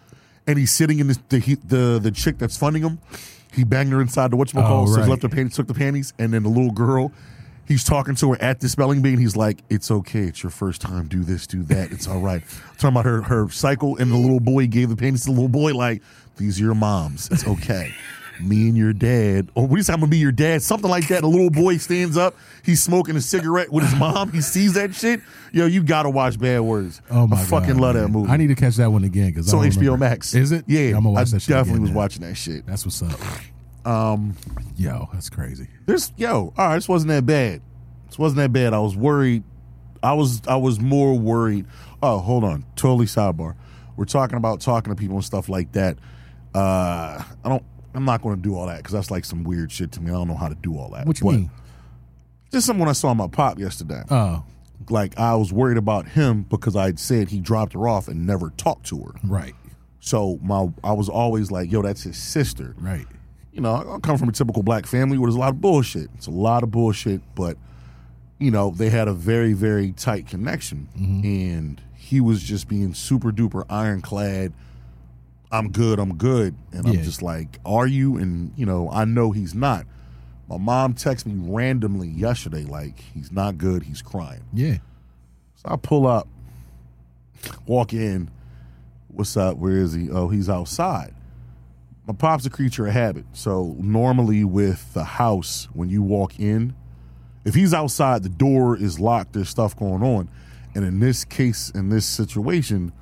[0.46, 3.00] and he's sitting in the the he, the, the chick that's funding him.
[3.52, 6.12] He banged her inside the whatchamacallit, Oh, so he left her panties, took the panties,
[6.18, 7.12] and then the little girl.
[7.68, 10.22] He's talking to her at the spelling bee, and he's like, "It's okay.
[10.24, 11.06] It's your first time.
[11.08, 11.92] Do this, do that.
[11.92, 12.42] It's all right."
[12.78, 15.48] talking about her her cycle, and the little boy gave the panties to the little
[15.48, 16.02] boy, like,
[16.36, 17.28] "These are your moms.
[17.30, 17.92] It's okay."
[18.40, 21.20] Me and your dad, or what is I'm gonna be your dad, something like that.
[21.20, 22.34] The little boy stands up,
[22.64, 24.32] he's smoking a cigarette with his mom.
[24.32, 25.20] He sees that shit.
[25.52, 27.02] Yo, you gotta watch Bad Words.
[27.10, 28.04] Oh my I fucking God, love man.
[28.04, 28.30] that movie.
[28.32, 30.34] I need to catch that one again because It's on HBO Max.
[30.34, 30.64] Is it?
[30.66, 31.40] Yeah, I'm gonna watch I that.
[31.42, 31.96] Shit definitely again, was man.
[31.96, 32.66] watching that shit.
[32.66, 33.12] That's what's up.
[33.84, 34.36] Um,
[34.76, 35.68] yo, that's crazy.
[35.86, 37.60] This yo, all right, this wasn't that bad.
[38.06, 38.74] This wasn't that bad.
[38.74, 39.42] I was worried.
[40.02, 41.66] I was I was more worried.
[42.02, 42.64] Oh, hold on.
[42.76, 43.54] Totally sidebar.
[43.96, 45.98] We're talking about talking to people and stuff like that.
[46.54, 47.62] Uh, I don't.
[47.94, 50.10] I'm not going to do all that because that's like some weird shit to me.
[50.10, 51.06] I don't know how to do all that.
[51.06, 51.50] What you But mean?
[52.50, 54.02] Just someone I saw my pop yesterday.
[54.10, 54.44] Oh,
[54.90, 58.50] like I was worried about him because I'd said he dropped her off and never
[58.56, 59.12] talked to her.
[59.24, 59.54] right,
[60.00, 62.74] So my I was always like, yo, that's his sister.
[62.78, 63.06] right.
[63.52, 66.08] You know, I come from a typical black family where there's a lot of bullshit.
[66.14, 67.56] It's a lot of bullshit, but
[68.38, 71.24] you know, they had a very, very tight connection, mm-hmm.
[71.24, 74.52] and he was just being super duper ironclad.
[75.52, 75.98] I'm good.
[75.98, 76.94] I'm good, and Yeah.
[76.94, 78.16] I'm just like, are you?
[78.16, 79.86] And you know, I know he's not.
[80.48, 83.84] My mom texted me randomly yesterday, like he's not good.
[83.84, 84.42] He's crying.
[84.52, 84.78] Yeah.
[85.56, 86.26] So I pull up.
[87.66, 88.30] Walk in.
[89.08, 89.56] What's up?
[89.58, 90.10] Where is he?
[90.10, 91.14] Oh, he's outside.
[92.12, 93.24] My pop's a creature of habit.
[93.32, 96.74] So normally with the house, when you walk in,
[97.46, 99.32] if he's outside, the door is locked.
[99.32, 100.28] There's stuff going on.
[100.74, 102.92] And in this case, in this situation,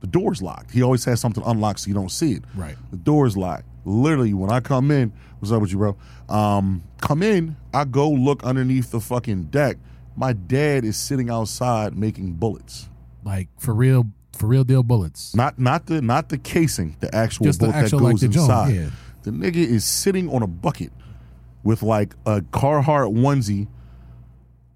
[0.00, 0.72] the door's locked.
[0.72, 2.42] He always has something unlocked so you don't see it.
[2.56, 2.74] Right.
[2.90, 3.66] The door's locked.
[3.84, 5.96] Literally, when I come in, what's up with you, bro?
[6.28, 9.76] Um, come in, I go look underneath the fucking deck.
[10.16, 12.88] My dad is sitting outside making bullets.
[13.22, 15.34] Like for real, for real deal bullets.
[15.34, 18.20] Not not the not the casing, the actual Just the bullet actual, that like, goes
[18.20, 18.74] the joint, inside.
[18.74, 18.90] yeah.
[19.22, 20.92] The nigga is sitting on a bucket
[21.62, 23.68] with like a Carhartt onesie,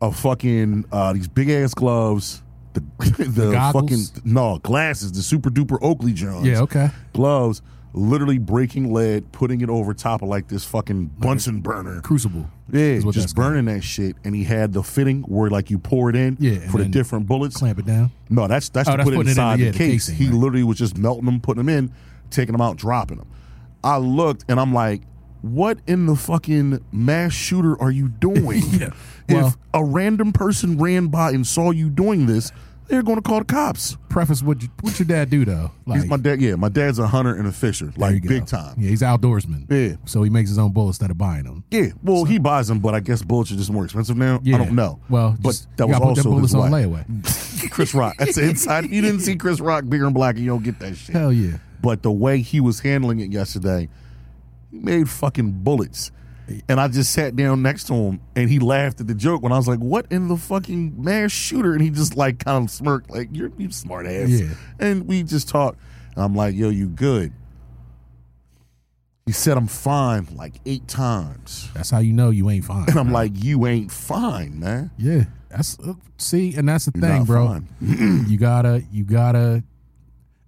[0.01, 2.43] a fucking uh, these big ass gloves,
[2.73, 2.81] the
[3.29, 4.11] the, goggles?
[4.11, 6.47] fucking no glasses, the super duper Oakley Johns.
[6.47, 6.89] Yeah, okay.
[7.13, 7.61] gloves,
[7.93, 12.01] literally breaking lead, putting it over top of like this fucking Bunsen burner.
[12.03, 12.49] Crucible.
[12.71, 13.37] Yeah, just that's called.
[13.53, 16.69] burning that shit, and he had the fitting where like you pour it in Yeah,
[16.71, 17.57] for the different bullets.
[17.57, 18.11] Clamp it down.
[18.29, 19.79] No, that's that's Oh, to that's put it putting it in inside the- yeah, the
[19.79, 20.07] case.
[20.09, 20.35] casing, he right.
[20.35, 21.93] literally was just melting them, putting them in,
[22.31, 23.29] taking them out, dropping them.
[23.83, 25.03] I looked and I'm like,
[25.41, 28.63] what in the fucking mass shooter are you doing?
[28.73, 28.91] Yeah.
[29.31, 32.51] Well- if a random person ran by and saw you doing this,
[32.89, 33.97] they're going to call the cops.
[34.09, 35.71] Preface what you, what your dad do though?
[35.87, 36.41] Like He's my dad.
[36.41, 38.75] Yeah, my dad's a hunter and a fisher, like big time.
[38.79, 39.71] Yeah, he's outdoorsman.
[39.71, 39.97] Yeah.
[40.07, 41.65] So he makes his own bullets instead of buying them.
[41.71, 44.41] Yeah, well, he buys them, but I guess bullets are just more expensive now.
[44.43, 44.57] Yeah.
[44.57, 45.01] I don't know.
[45.09, 46.85] Well, but just, that you was put also bullets his on way.
[46.85, 47.71] layaway.
[47.71, 48.17] Chris Rock.
[48.19, 48.91] That's the inside.
[48.91, 51.15] You didn't see Chris Rock bigger and black, and you don't get that shit.
[51.15, 51.59] Hell yeah.
[51.81, 53.89] But the way he was handling it yesterday,
[54.71, 56.11] he made fucking bullets.
[56.69, 59.53] And I just sat down next to him and he laughed at the joke when
[59.53, 61.73] I was like, What in the fucking mass shooter?
[61.73, 64.29] And he just like kind of smirked, like, You're you smart ass.
[64.29, 64.49] Yeah.
[64.79, 65.79] And we just talked.
[66.15, 67.33] And I'm like, Yo, you good.
[69.27, 71.69] He said I'm fine like eight times.
[71.75, 72.89] That's how you know you ain't fine.
[72.89, 73.15] And I'm bro.
[73.15, 74.91] like, You ain't fine, man.
[74.97, 75.25] Yeah.
[75.51, 77.61] That's uh, see, and that's the You're thing, bro.
[77.81, 79.65] you gotta, you gotta,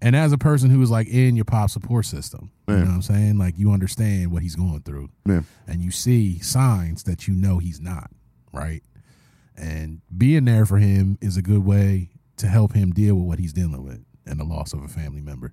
[0.03, 2.95] and as a person who is like in your pop support system, you know what
[2.97, 3.39] I'm saying?
[3.39, 5.43] Like you understand what he's going through, Yeah.
[5.67, 8.11] and you see signs that you know he's not
[8.53, 8.83] right.
[9.57, 13.39] And being there for him is a good way to help him deal with what
[13.39, 15.53] he's dealing with and the loss of a family member.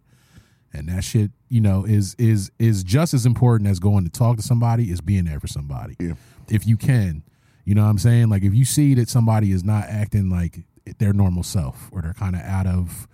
[0.73, 4.37] And that shit, you know, is is is just as important as going to talk
[4.37, 5.95] to somebody is being there for somebody.
[5.99, 6.13] Yeah.
[6.49, 7.23] If you can.
[7.65, 8.29] You know what I'm saying?
[8.29, 10.59] Like if you see that somebody is not acting like
[10.99, 13.07] their normal self or they're kind of out of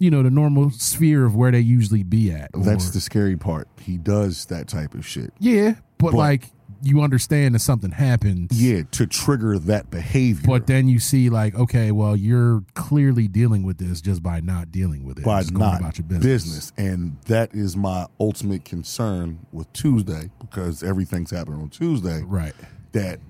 [0.00, 2.50] you know the normal sphere of where they usually be at.
[2.54, 3.68] That's the scary part.
[3.80, 5.32] He does that type of shit.
[5.38, 6.50] Yeah, but, But- like
[6.82, 8.48] you understand that something happened.
[8.52, 10.46] Yeah, to trigger that behavior.
[10.46, 14.72] But then you see, like, okay, well, you're clearly dealing with this just by not
[14.72, 16.24] dealing with it, by just not about your business.
[16.24, 16.72] business.
[16.78, 22.22] And that is my ultimate concern with Tuesday because everything's happening on Tuesday.
[22.22, 22.54] right?
[22.92, 23.20] That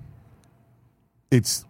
[1.33, 1.65] it's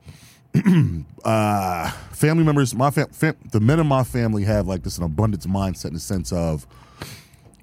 [1.24, 2.74] uh, family members.
[2.74, 5.94] My fam- fam- the men in my family have like this an abundance mindset in
[5.94, 6.66] the sense of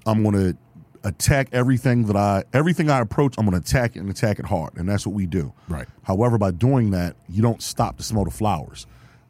[0.06, 0.58] I'm going to
[1.04, 3.34] attack everything that I everything I approach.
[3.38, 5.52] I'm going to attack it and attack it hard, and that's what we do.
[5.68, 5.86] Right.
[6.02, 8.86] However, by doing that, you don't stop to smell the flowers.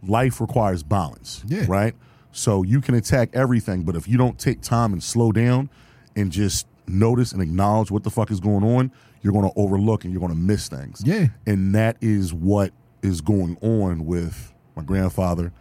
[0.07, 1.43] Life requires balance.
[1.47, 1.67] Yeah.
[1.69, 1.95] Right.
[2.31, 5.71] So you can attack everything, but if you don't take time and slow down
[6.15, 8.93] and just notice and acknowledge what the fuck is going on,
[9.23, 11.03] you're going to overlook and you're going to miss things.
[11.05, 11.29] Yeah.
[11.47, 12.73] And that is what
[13.03, 15.53] is going on with my grandfather,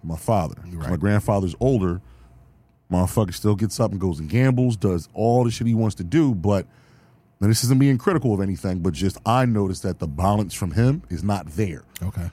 [0.00, 0.56] and my father.
[0.64, 0.90] Right.
[0.90, 2.00] My grandfather's older.
[2.90, 6.04] Motherfucker still gets up and goes and gambles, does all the shit he wants to
[6.04, 6.66] do, but
[7.40, 10.70] and this isn't being critical of anything, but just I noticed that the balance from
[10.70, 11.84] him is not there.
[12.02, 12.30] Okay.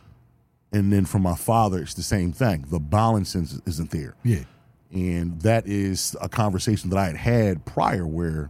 [0.71, 2.65] And then from my father, it's the same thing.
[2.69, 4.15] The balance isn't there.
[4.23, 4.43] Yeah.
[4.91, 8.49] And that is a conversation that I had had prior where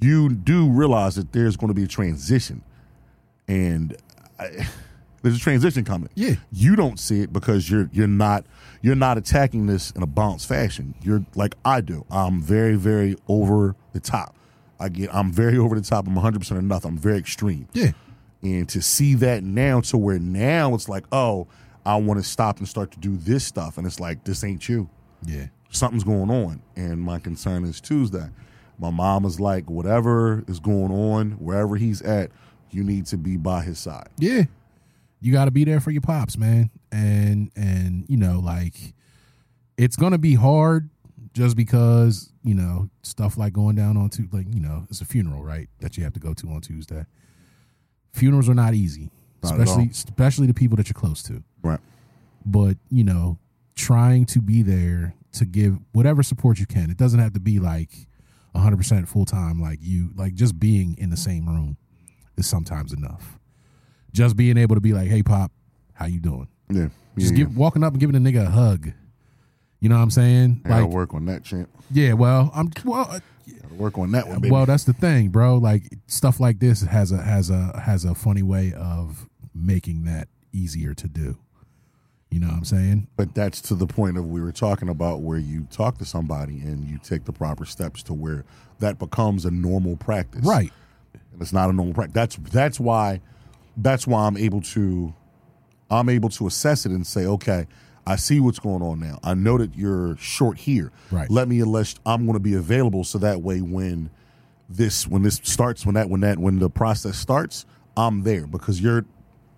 [0.00, 2.62] you do realize that there's going to be a transition.
[3.46, 3.96] And
[4.38, 4.66] I,
[5.22, 6.08] there's a transition coming.
[6.14, 6.34] Yeah.
[6.52, 8.44] You don't see it because you're you're not
[8.82, 10.94] you're not attacking this in a balanced fashion.
[11.02, 12.04] You're like I do.
[12.10, 14.34] I'm very very over the top.
[14.80, 16.06] I get I'm very over the top.
[16.06, 16.90] I'm 100% or nothing.
[16.90, 17.68] I'm very extreme.
[17.72, 17.92] Yeah.
[18.42, 21.48] And to see that now to where now it's like, oh,
[21.84, 23.78] I want to stop and start to do this stuff.
[23.78, 24.88] And it's like, this ain't you.
[25.24, 25.46] Yeah.
[25.70, 26.62] Something's going on.
[26.76, 28.28] And my concern is Tuesday.
[28.78, 32.30] My mom is like, whatever is going on, wherever he's at,
[32.70, 34.08] you need to be by his side.
[34.18, 34.44] Yeah.
[35.20, 36.70] You got to be there for your pops, man.
[36.92, 38.94] And and you know, like
[39.76, 40.90] it's going to be hard
[41.32, 45.04] just because, you know, stuff like going down on to like, you know, it's a
[45.04, 45.68] funeral, right?
[45.80, 47.04] That you have to go to on Tuesday.
[48.12, 49.10] Funerals are not easy,
[49.42, 49.90] Not especially all.
[49.90, 51.42] especially the people that you're close to.
[51.62, 51.78] Right.
[52.44, 53.38] But, you know,
[53.76, 56.90] trying to be there to give whatever support you can.
[56.90, 57.90] It doesn't have to be like
[58.56, 61.76] 100% full time like you like just being in the same room
[62.38, 63.38] is sometimes enough
[64.12, 65.52] just being able to be like, "Hey, pop,
[65.94, 68.92] how you doing?" Yeah, Just yeah, walking up and giving a nigga a hug.
[69.80, 70.62] You know what I'm saying?
[70.66, 70.76] yeah.
[70.76, 71.68] I gotta work on that, champ.
[71.90, 72.12] yeah.
[72.14, 73.06] Well, I'm well.
[73.10, 73.20] uh,
[73.62, 74.52] Gotta work on that one, baby.
[74.52, 75.56] Well, that's the thing, bro.
[75.56, 80.28] Like stuff like this has a has a has a funny way of making that
[80.52, 81.38] easier to do.
[82.30, 83.06] You know what I'm saying?
[83.16, 86.60] But that's to the point of we were talking about where you talk to somebody
[86.60, 88.44] and you take the proper steps to where
[88.80, 90.44] that becomes a normal practice.
[90.44, 90.70] Right.
[91.32, 92.14] And it's not a normal practice.
[92.14, 93.20] That's that's why
[93.76, 95.14] that's why I'm able to
[95.90, 97.66] I'm able to assess it and say, okay,
[98.06, 99.18] I see what's going on now.
[99.22, 100.92] I know that you're short here.
[101.10, 101.30] Right.
[101.30, 104.10] Let me unless I'm gonna be available so that way when
[104.68, 107.66] this when this starts, when that when that when the process starts,
[107.96, 109.04] I'm there because you're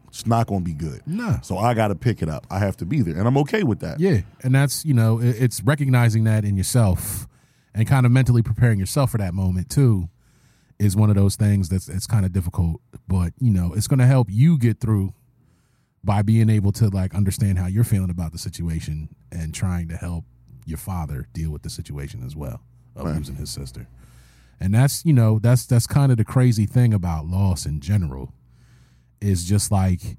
[0.09, 1.03] it's not gonna be good.
[1.07, 1.39] No.
[1.43, 2.47] So I gotta pick it up.
[2.51, 3.17] I have to be there.
[3.17, 4.01] And I'm okay with that.
[4.01, 7.29] Yeah, and that's you know it's recognizing that in yourself
[7.73, 10.09] and kind of mentally preparing yourself for that moment too
[10.81, 13.99] is one of those things that's it's kind of difficult, but you know it's going
[14.01, 15.15] to help you get through
[16.03, 19.97] by being able to like understand how you're feeling about the situation and trying to
[19.97, 20.25] help
[20.65, 22.63] your father deal with the situation as well
[22.97, 23.17] of Right.
[23.17, 23.87] losing his sister.
[24.59, 28.33] And that's you know that's that's kind of the crazy thing about loss in general
[29.21, 30.17] is just like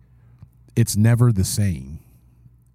[0.75, 1.99] it's never the same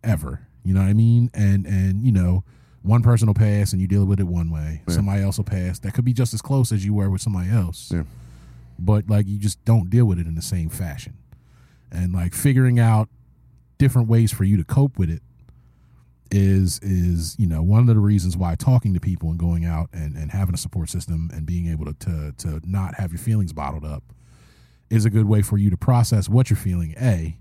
[0.04, 0.46] ever.
[0.64, 1.30] You know what I mean?
[1.32, 2.42] And and you know,
[2.86, 4.82] one person will pass and you deal with it one way.
[4.88, 7.50] Somebody else will pass that could be just as close as you were with somebody
[7.50, 7.90] else.
[7.92, 8.04] Yeah.
[8.78, 11.14] But like you just don't deal with it in the same fashion.
[11.90, 13.08] And like figuring out
[13.78, 15.22] different ways for you to cope with it
[16.32, 19.88] is is you know one of the reasons why talking to people and going out
[19.92, 23.18] and, and having a support system and being able to, to to not have your
[23.18, 24.02] feelings bottled up
[24.90, 27.36] is a good way for you to process what you're feeling a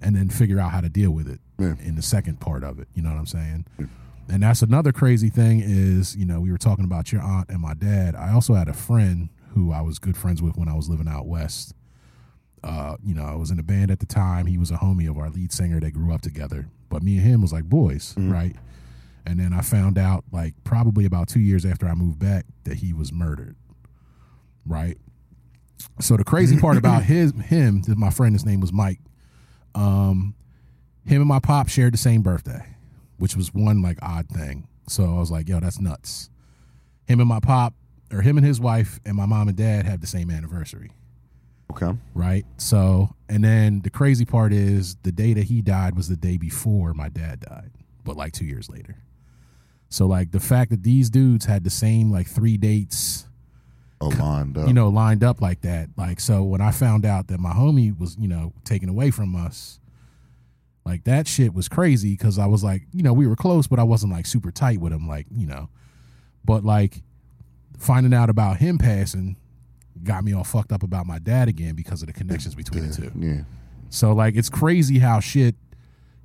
[0.00, 1.74] and then figure out how to deal with it Yeah.
[1.84, 3.66] in the second part of it you know what i'm saying
[4.28, 7.60] and that's another crazy thing is you know we were talking about your aunt and
[7.60, 10.74] my dad i also had a friend who i was good friends with when i
[10.74, 11.74] was living out west
[12.64, 14.46] uh, you know, I was in a band at the time.
[14.46, 15.80] He was a homie of our lead singer.
[15.80, 16.66] They grew up together.
[16.88, 18.56] But me and him was like boys, right?
[19.26, 22.76] And then I found out, like, probably about two years after I moved back, that
[22.76, 23.56] he was murdered,
[24.66, 24.96] right?
[26.00, 29.00] So the crazy part about his him, my friend, his name was Mike.
[29.74, 30.34] Um,
[31.04, 32.64] him and my pop shared the same birthday,
[33.18, 34.66] which was one like odd thing.
[34.88, 36.30] So I was like, yo, that's nuts.
[37.06, 37.74] Him and my pop,
[38.12, 40.90] or him and his wife, and my mom and dad have the same anniversary
[41.70, 41.96] Okay.
[42.14, 42.44] right?
[42.58, 46.36] So, and then the crazy part is the day that he died was the day
[46.36, 47.70] before my dad died,
[48.04, 48.96] but like two years later.
[49.88, 53.26] So, like the fact that these dudes had the same like three dates,
[54.00, 54.66] oh, Aligned up.
[54.68, 55.88] you know, lined up like that.
[55.96, 59.34] Like, so when I found out that my homie was, you know, taken away from
[59.34, 59.80] us,
[60.84, 63.78] like that shit was crazy because I was like, you know, we were close, but
[63.78, 65.68] I wasn't like super tight with him, like, you know,
[66.44, 67.02] but like
[67.78, 69.36] finding out about him passing
[70.02, 72.94] got me all fucked up about my dad again because of the connections between the
[72.94, 73.10] two.
[73.18, 73.40] Yeah.
[73.90, 75.54] So like it's crazy how shit,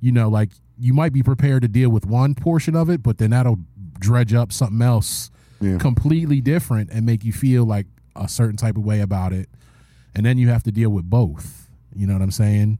[0.00, 3.18] you know, like you might be prepared to deal with one portion of it, but
[3.18, 3.58] then that'll
[3.98, 5.30] dredge up something else
[5.60, 5.78] Yeah.
[5.78, 7.86] completely different and make you feel like
[8.16, 9.48] a certain type of way about it.
[10.14, 11.68] And then you have to deal with both.
[11.94, 12.78] You know what I'm saying?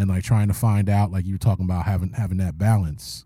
[0.00, 3.24] And like trying to find out, like you were talking about having having that balance.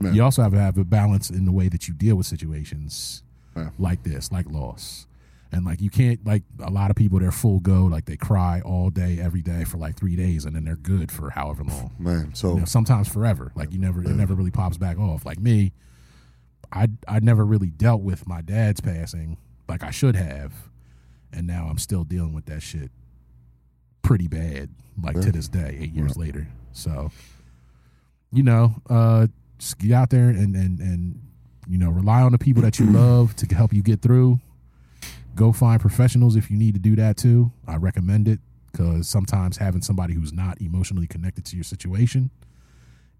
[0.00, 0.10] Yeah.
[0.10, 3.22] You also have to have a balance in the way that you deal with situations
[3.56, 3.70] Yeah.
[3.78, 5.06] like this, like loss.
[5.52, 8.60] And like you can't like a lot of people they're full go, like they cry
[8.64, 11.92] all day, every day for like three days and then they're good for however long.
[11.98, 12.34] Man.
[12.34, 13.52] So You know, sometimes forever.
[13.54, 15.24] Like you never it never really pops back off.
[15.24, 15.72] Like me,
[16.72, 20.52] I I never really dealt with my dad's passing like I should have.
[21.32, 22.90] And now I'm still dealing with that shit
[24.06, 24.70] pretty bad,
[25.02, 26.46] like to this day, eight years later.
[26.72, 27.10] So
[28.32, 29.26] you know, uh
[29.58, 31.22] just get out there and and and
[31.68, 34.38] you know, rely on the people that you love to help you get through.
[35.34, 37.52] Go find professionals if you need to do that too.
[37.66, 38.40] I recommend it
[38.72, 42.30] because sometimes having somebody who's not emotionally connected to your situation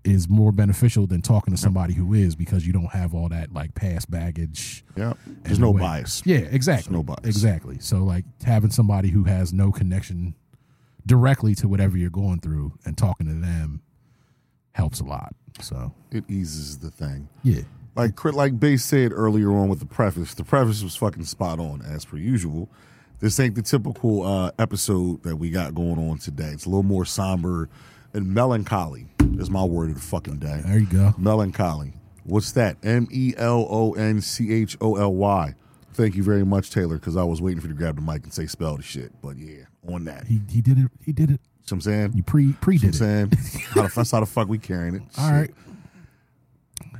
[0.04, 3.52] is more beneficial than talking to somebody who is because you don't have all that
[3.52, 4.84] like past baggage.
[4.96, 5.14] yeah.
[5.42, 6.22] There's no way- bias.
[6.24, 6.92] Yeah, exactly.
[6.92, 7.24] no bias.
[7.24, 7.78] Exactly.
[7.80, 10.34] So like having somebody who has no connection
[11.06, 13.80] directly to whatever you're going through and talking to them
[14.72, 15.34] helps a lot.
[15.60, 17.28] So It eases the thing.
[17.42, 17.62] yeah.
[17.94, 21.58] Like Crit- like Base said earlier on with the preface, the preface was fucking spot
[21.58, 22.68] on as per usual.
[23.20, 26.48] This ain't the typical uh, episode that we got going on today.
[26.48, 27.70] It's a little more somber
[28.12, 29.06] and melancholy.
[29.38, 30.60] Is my word of the fucking day.
[30.66, 31.14] There you go.
[31.16, 31.94] Melancholy.
[32.24, 32.76] What's that?
[32.82, 35.54] M E L O N C H O L Y.
[35.94, 38.24] Thank you very much, Taylor, because I was waiting for you to grab the mic
[38.24, 39.10] and say spell the shit.
[39.22, 40.26] But yeah, on that.
[40.26, 40.90] He he did it.
[41.04, 41.40] He did it.
[41.64, 42.12] what I'm saying?
[42.14, 43.22] You pre pre You did know it.
[43.30, 43.64] what I'm saying?
[43.74, 45.02] how the, that's how the fuck we carrying it.
[45.18, 45.50] All right.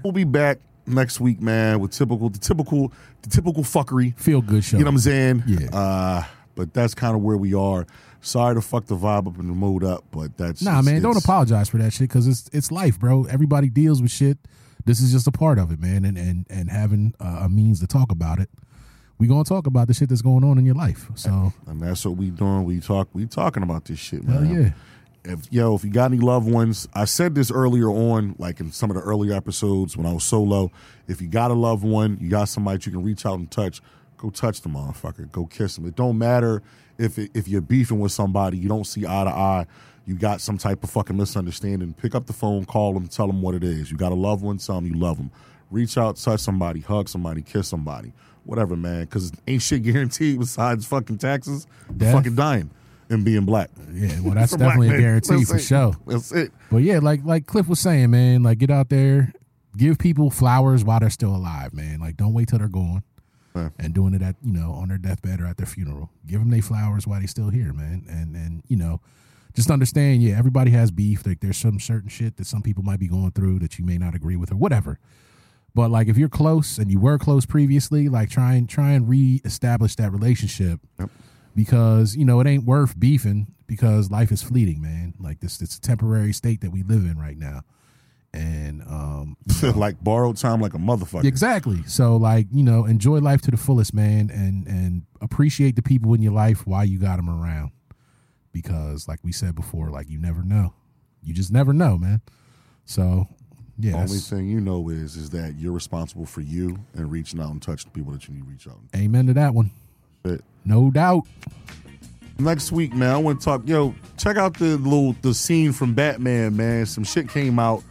[0.03, 4.17] We'll be back next week, man, with typical the typical the typical fuckery.
[4.19, 4.77] Feel good show.
[4.79, 5.43] You know what I'm saying?
[5.47, 5.69] Yeah.
[5.77, 6.25] Uh
[6.55, 7.87] But that's kind of where we are.
[8.21, 11.17] Sorry to fuck the vibe up and the mood up, but that's Nah, man, don't
[11.17, 13.25] apologize for that shit because it's it's life, bro.
[13.25, 14.39] Everybody deals with shit.
[14.85, 16.05] This is just a part of it, man.
[16.05, 18.49] And and and having uh, a means to talk about it,
[19.19, 21.09] we gonna talk about the shit that's going on in your life.
[21.15, 22.65] So And that's what we doing.
[22.65, 23.09] We talk.
[23.13, 24.45] We talking about this shit, man.
[24.47, 24.71] hell yeah,
[25.25, 28.73] if yo, if you got any loved ones, I said this earlier on, like in
[28.73, 30.71] some of the earlier episodes when I was solo.
[31.09, 33.81] If you got a loved one, you got somebody you can reach out and touch,
[34.17, 35.87] go touch the motherfucker, go kiss them.
[35.87, 36.63] It don't matter
[36.99, 39.67] if it, if you're beefing with somebody, you don't see eye to eye,
[40.07, 41.93] you got some type of fucking misunderstanding.
[41.95, 43.91] Pick up the phone, call them, tell them what it is.
[43.91, 45.31] You got a loved one, tell them you love them.
[45.71, 48.13] Reach out, touch somebody, hug somebody, kiss somebody,
[48.47, 49.03] whatever, man.
[49.03, 51.67] Because ain't shit guaranteed besides fucking taxes,
[51.97, 52.15] Death.
[52.15, 52.71] fucking dying,
[53.11, 53.71] and being black.
[53.93, 54.21] yeah.
[54.21, 55.61] Well, that's definitely a guarantee for it.
[55.61, 55.95] sure.
[56.07, 56.53] That's it.
[56.71, 59.33] But yeah, like like Cliff was saying, man, like get out there,
[59.77, 62.01] give people flowers while they're still alive, man.
[62.01, 63.03] Like don't wait till they're gone.
[63.55, 63.71] Yeah.
[63.79, 66.51] And doing it at you know on their deathbed or at their funeral, give them
[66.51, 68.05] their flowers while they're still here, man.
[68.09, 69.01] And and you know,
[69.55, 71.27] just understand, yeah, everybody has beef.
[71.27, 73.97] Like there's some certain shit that some people might be going through that you may
[73.97, 74.99] not agree with or whatever.
[75.77, 79.07] But like if you're close and you were close previously, like try and try and
[79.07, 81.11] reestablish that relationship Yep.
[81.55, 85.13] because you know it ain't worth beefing because life is fleeting, man.
[85.21, 87.61] Like this, it's a temporary state that we live in right now,
[88.33, 89.37] and um,
[89.77, 91.25] like borrowed time, like a motherfucker.
[91.27, 91.83] exactly.
[91.87, 96.15] So like you know, enjoy life to the fullest, man, and and appreciate the people
[96.15, 97.73] in your life while you got them around,
[98.53, 100.73] because like we said before, like you never know,
[101.23, 102.23] you just never know, man.
[102.87, 103.29] So
[103.79, 107.51] yeah, Only thing you know is is that you're responsible for you and reaching out
[107.51, 108.79] and touching the people that you need to reach out.
[108.95, 109.71] amen to that one,
[110.23, 111.25] But no doubt.
[112.39, 113.63] next week, man, I want to talk.
[113.69, 116.87] Yo, check out the little the scene from Batman, man.
[116.87, 117.83] Some shit came out.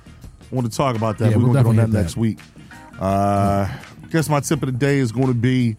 [0.52, 1.32] I want to talk about that.
[1.32, 2.20] Yeah, We're we'll gonna get on that, definitely next that.
[2.20, 2.40] week.
[3.00, 3.68] Uh,
[4.10, 5.76] guess my tip of the day is going to be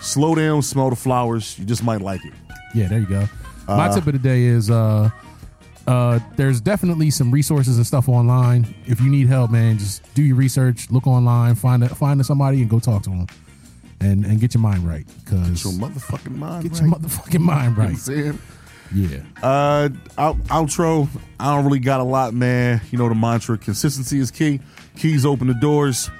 [0.00, 1.58] slow down, smell the flowers.
[1.58, 2.32] You just might like it.
[2.74, 3.26] Yeah, there you go.
[3.68, 5.10] My tip of the day is uh
[5.86, 8.74] uh there's definitely some resources and stuff online.
[8.86, 12.60] If you need help, man, just do your research, look online, find a, find somebody
[12.60, 13.26] and go talk to them.
[14.00, 16.62] And and get your mind right cuz Your motherfucking mind.
[16.62, 16.82] get right.
[16.82, 17.98] your motherfucking mind You know what I'm right.
[17.98, 18.38] saying?
[18.92, 19.18] Yeah.
[19.40, 21.06] Uh, out, outro.
[21.38, 22.80] I don't really got a lot, man.
[22.90, 24.60] You know the mantra: consistency is key.
[24.96, 26.10] Keys open the doors.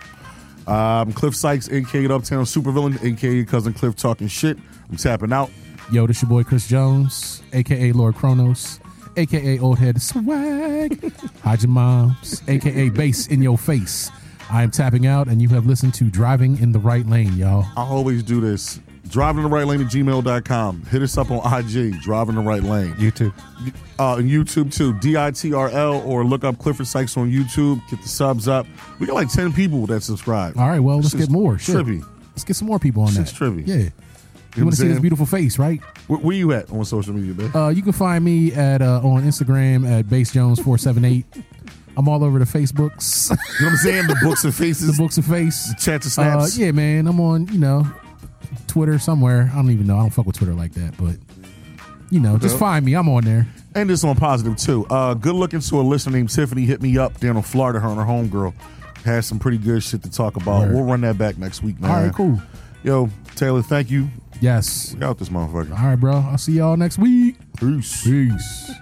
[0.68, 4.56] Um, Cliff Sykes, aka Uptown Supervillain, aka Cousin Cliff, talking shit.
[4.88, 5.50] I'm tapping out.
[5.90, 8.78] Yo, this your boy Chris Jones, aka Lord Kronos,
[9.20, 11.12] aka Old Head Swag.
[11.42, 14.10] Hide your moms, aka Bass in Your Face.
[14.50, 17.66] I am tapping out, and you have listened to Driving in the Right Lane, y'all.
[17.76, 18.80] I always do this.
[19.08, 20.82] Driving in the right lane at gmail.com.
[20.84, 22.92] Hit us up on IG, Driving the Right Lane.
[22.94, 23.32] YouTube.
[23.98, 27.30] Uh, and YouTube too, D I T R L, or look up Clifford Sykes on
[27.30, 27.80] YouTube.
[27.90, 28.66] Get the subs up.
[29.00, 30.56] We got like 10 people that subscribe.
[30.56, 31.58] All right, well, let's This get more.
[31.58, 31.74] Shit.
[31.76, 32.04] Trippy.
[32.30, 33.44] Let's get some more people on Shit's that.
[33.44, 33.66] trippy.
[33.66, 33.88] Yeah.
[34.56, 35.80] You You, want to see this beautiful face, right?
[36.08, 37.50] Where, where you at on social media, man?
[37.54, 41.24] Uh, you can find me at uh, on Instagram at basejones478.
[41.96, 44.06] I'm all over the Facebooks, You know what I'm saying?
[44.06, 45.68] The books and faces, the books of face.
[45.68, 46.58] The chats and Uh, snaps.
[46.58, 47.86] yeah, man, I'm on, you know,
[48.66, 49.50] Twitter somewhere.
[49.52, 49.96] I don't even know.
[49.96, 51.16] I don't fuck with Twitter like that, but
[52.10, 52.94] you know, just find me.
[52.94, 53.46] I'm on there.
[53.74, 54.86] And this on positive too.
[54.90, 57.78] Uh, good looking to a listener named Tiffany hit me up down in Florida.
[57.80, 58.52] Her and her homegirl
[59.04, 60.62] has some pretty good shit to talk about.
[60.68, 60.74] Word.
[60.74, 61.90] We'll run that back next week, man.
[61.90, 62.40] All right, cool.
[62.82, 64.08] Yo, Taylor, thank you.
[64.40, 64.94] Yes.
[64.98, 65.78] We out this motherfucker.
[65.78, 66.14] All right, bro.
[66.14, 67.36] I'll see y'all next week.
[67.58, 68.04] Peace.
[68.04, 68.72] Peace.